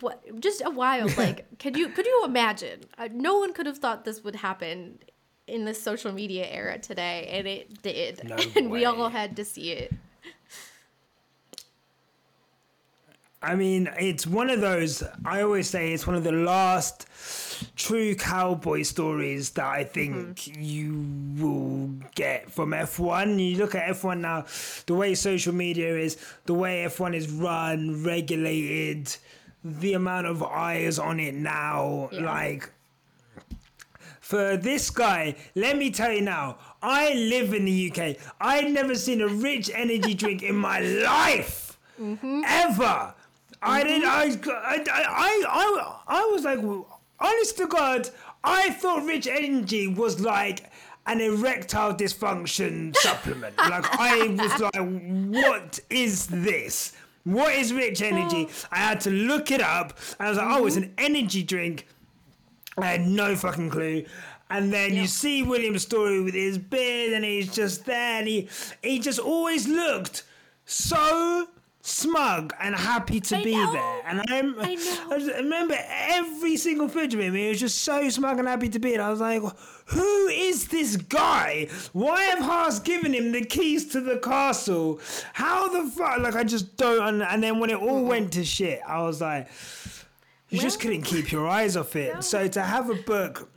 [0.00, 3.78] what just a wild like could you could you imagine uh, no one could have
[3.78, 4.98] thought this would happen
[5.46, 9.46] in the social media era today and it did No and we all had to
[9.46, 9.94] see it
[13.40, 15.02] I mean, it's one of those.
[15.24, 17.06] I always say it's one of the last
[17.76, 20.60] true cowboy stories that I think mm-hmm.
[20.60, 21.86] you will
[22.16, 23.38] get from F1.
[23.38, 24.46] You look at F1 now,
[24.86, 26.16] the way social media is,
[26.46, 29.16] the way F1 is run, regulated,
[29.64, 32.20] the amount of eyes on it now, Yeah.
[32.22, 32.70] like
[34.20, 35.36] for this guy.
[35.54, 38.16] Let me tell you now, I live in the UK.
[38.40, 41.78] I'd never seen a rich energy drink in my life.
[42.00, 42.42] Mm-hmm.
[42.44, 43.14] Ever.
[43.62, 43.88] I mm-hmm.
[43.88, 44.48] didn't.
[44.48, 46.60] I, I, I, I, I was like,
[47.20, 48.08] honest to God,
[48.44, 50.70] I thought Rich Energy was like
[51.06, 53.56] an erectile dysfunction supplement.
[53.56, 56.92] Like I was like, what is this?
[57.24, 58.48] What is Rich Energy?
[58.48, 58.68] Oh.
[58.70, 59.98] I had to look it up.
[60.18, 60.84] And I was like, oh, it's mm-hmm.
[60.84, 61.86] an energy drink.
[62.76, 64.04] I had no fucking clue.
[64.50, 68.48] And then you see William's story with his beard, and he's just there, and he
[68.82, 70.24] he just always looked
[70.64, 71.48] so
[71.88, 73.72] smug and happy to I be know.
[73.72, 74.02] there.
[74.06, 75.06] And I'm, I know.
[75.10, 77.34] I remember every single footage of him.
[77.34, 78.92] He was just so smug and happy to be.
[78.94, 79.42] And I was like,
[79.86, 81.68] who is this guy?
[81.92, 85.00] Why have Haas given him the keys to the castle?
[85.32, 86.18] How the fuck?
[86.18, 87.00] Like, I just don't.
[87.02, 89.48] un- And then when it all went to shit, I was like,
[90.50, 92.14] you just couldn't keep your eyes off it.
[92.14, 92.20] No.
[92.20, 93.50] So to have a book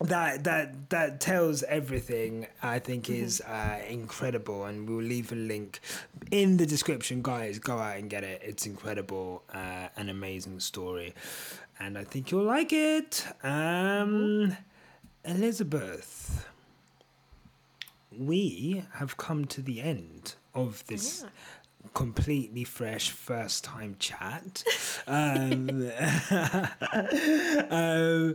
[0.00, 5.80] that that that tells everything i think is uh, incredible and we'll leave a link
[6.30, 7.22] in the description.
[7.22, 8.40] Guys go out and get it.
[8.44, 11.14] It's incredible uh, an amazing story
[11.78, 13.26] and i think you'll like it.
[13.42, 14.56] Um
[15.24, 16.46] elizabeth
[18.16, 21.24] we have come to the end of this
[21.94, 24.64] completely fresh first time chat.
[25.06, 25.90] Um,
[27.70, 28.34] um,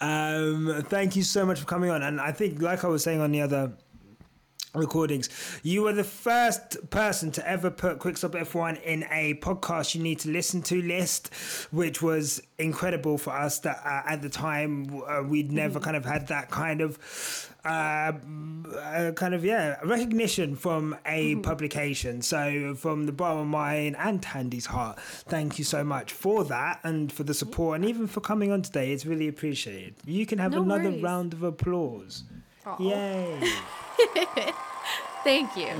[0.00, 2.02] um, thank you so much for coming on.
[2.02, 3.72] And I think, like I was saying on the other
[4.74, 5.28] recordings,
[5.62, 10.18] you were the first person to ever put Quickstop F1 in a podcast you need
[10.20, 11.32] to listen to list,
[11.70, 13.60] which was incredible for us.
[13.60, 17.50] That uh, at the time uh, we'd never kind of had that kind of.
[17.64, 18.12] Uh,
[18.78, 24.20] uh, kind of yeah recognition from a publication so from the bottom of mine and
[24.20, 28.20] Thandie's heart thank you so much for that and for the support and even for
[28.20, 31.02] coming on today it's really appreciated you can have No another worries.
[31.02, 32.24] round of applause
[32.78, 33.40] yay
[35.24, 35.70] Thank you.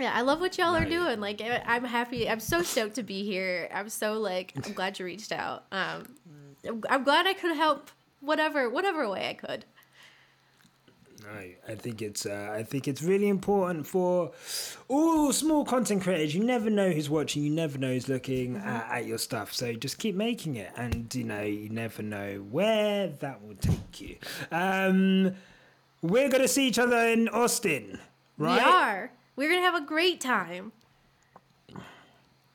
[0.00, 1.20] Yeah, I love what y'all are doing.
[1.20, 2.28] Like, I'm happy.
[2.28, 3.68] I'm so stoked to be here.
[3.72, 5.66] I'm so like, I'm glad you reached out.
[5.70, 6.16] Um,
[6.90, 7.90] I'm glad I could help
[8.24, 9.64] whatever, whatever way I could.
[11.32, 11.56] Right.
[11.66, 14.32] I think it's uh, I think it's really important for
[14.88, 16.34] all small content creators.
[16.34, 17.42] You never know who's watching.
[17.42, 19.52] You never know who's looking at, at your stuff.
[19.52, 24.00] So just keep making it, and you know you never know where that will take
[24.02, 24.16] you.
[24.50, 25.34] Um,
[26.02, 28.00] we're gonna see each other in Austin,
[28.36, 28.62] right?
[28.62, 29.10] We are.
[29.36, 30.72] We're gonna have a great time.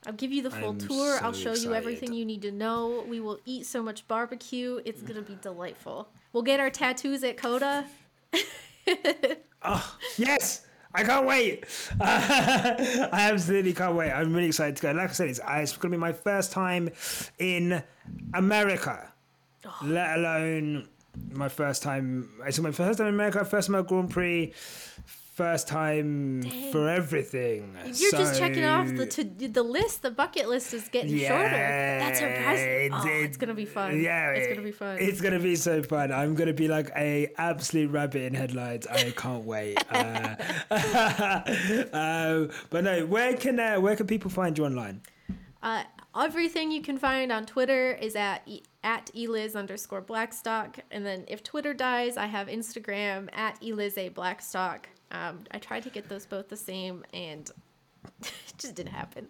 [0.10, 1.20] I'll give you the full I'm tour.
[1.22, 3.06] I'll so show you everything you need to know.
[3.08, 4.82] We will eat so much barbecue.
[4.84, 6.10] It's gonna be delightful.
[6.34, 7.86] We'll get our tattoos at COTA.
[9.62, 10.66] Oh, yes.
[10.96, 11.66] I can't wait.
[12.02, 14.10] I absolutely can't wait.
[14.10, 14.92] I'm really excited to go.
[14.94, 16.90] Like I said, it's, it's going to be my first time
[17.38, 17.84] in
[18.34, 19.12] America,
[19.66, 19.80] oh.
[19.84, 20.88] let alone
[21.34, 22.30] my first time.
[22.48, 24.54] It's my first time in America, first time at Grand Prix,
[25.40, 26.74] first time Dang.
[26.74, 27.74] for everything.
[27.86, 30.02] You're just checking off the to, the list.
[30.02, 31.50] The bucket list is getting shorter.
[32.04, 32.92] That's impressive.
[32.94, 34.02] Oh, it's gonna be fun.
[34.02, 34.98] Yeah, it's it- gonna be fun.
[35.00, 36.12] It's gonna be so fun.
[36.12, 38.86] I'm gonna be like a absolute rabbit in headlights.
[38.88, 39.78] I can't wait.
[40.00, 40.36] Uh,
[41.94, 45.02] um, but no, where can uh, where can people find you online?
[45.64, 45.84] Uh,
[46.18, 51.26] everything you can find on Twitter is at e- at eliz underscore blackstock, and then
[51.28, 54.90] if Twitter dies, I have Instagram at eliz a blackstock.
[55.12, 57.50] Um, I tried to get those both the same, and
[58.22, 59.28] it just didn't happen.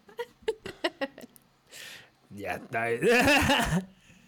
[2.31, 3.81] Yeah, no.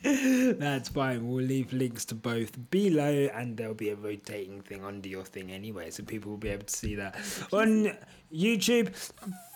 [0.53, 1.27] That's fine.
[1.27, 5.51] We'll leave links to both below, and there'll be a rotating thing under your thing
[5.51, 7.15] anyway, so people will be able to see that
[7.53, 7.95] on
[8.33, 8.95] YouTube.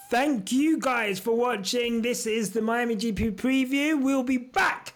[0.07, 2.03] Thank you guys for watching.
[2.03, 3.99] This is the Miami GP preview.
[3.99, 4.93] We'll be back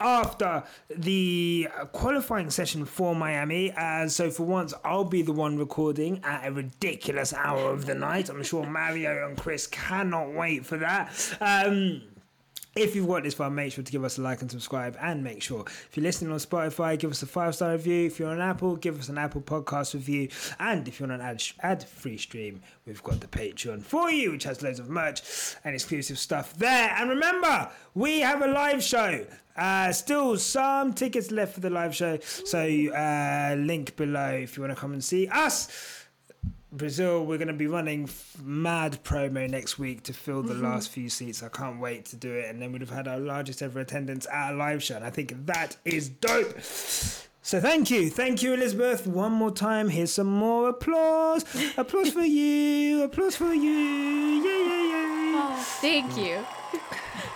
[0.00, 3.72] after the qualifying session for Miami.
[3.72, 7.94] Uh, so for once, I'll be the one recording at a ridiculous hour of the
[7.94, 8.28] night.
[8.28, 11.36] I'm sure Mario and Chris cannot wait for that.
[11.40, 12.02] Um,
[12.78, 14.96] if you've watched this far, make sure to give us a like and subscribe.
[15.00, 18.06] And make sure, if you're listening on Spotify, give us a five star review.
[18.06, 20.28] If you're on Apple, give us an Apple podcast review.
[20.58, 24.32] And if you're on an ad, ad free stream, we've got the Patreon for you,
[24.32, 25.22] which has loads of merch
[25.64, 26.94] and exclusive stuff there.
[26.96, 29.26] And remember, we have a live show.
[29.56, 32.18] Uh, still some tickets left for the live show.
[32.20, 36.06] So, uh, link below if you want to come and see us.
[36.70, 40.64] Brazil, we're going to be running f- mad promo next week to fill the mm-hmm.
[40.64, 41.42] last few seats.
[41.42, 42.50] I can't wait to do it.
[42.50, 44.96] And then we'd have had our largest ever attendance at a live show.
[44.96, 46.60] And I think that is dope.
[46.60, 48.10] So thank you.
[48.10, 49.06] Thank you, Elizabeth.
[49.06, 49.88] One more time.
[49.88, 51.44] Here's some more applause.
[51.78, 53.04] applause for you.
[53.04, 53.70] Applause for you.
[53.70, 55.48] Yeah, yeah, yeah.
[55.50, 56.44] Oh, thank you.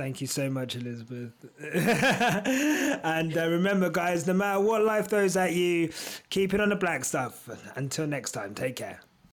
[0.00, 1.34] Thank you so much, Elizabeth.
[1.62, 5.90] and uh, remember, guys, no matter what life throws at you,
[6.30, 7.46] keep it on the black stuff.
[7.76, 9.00] Until next time, take care.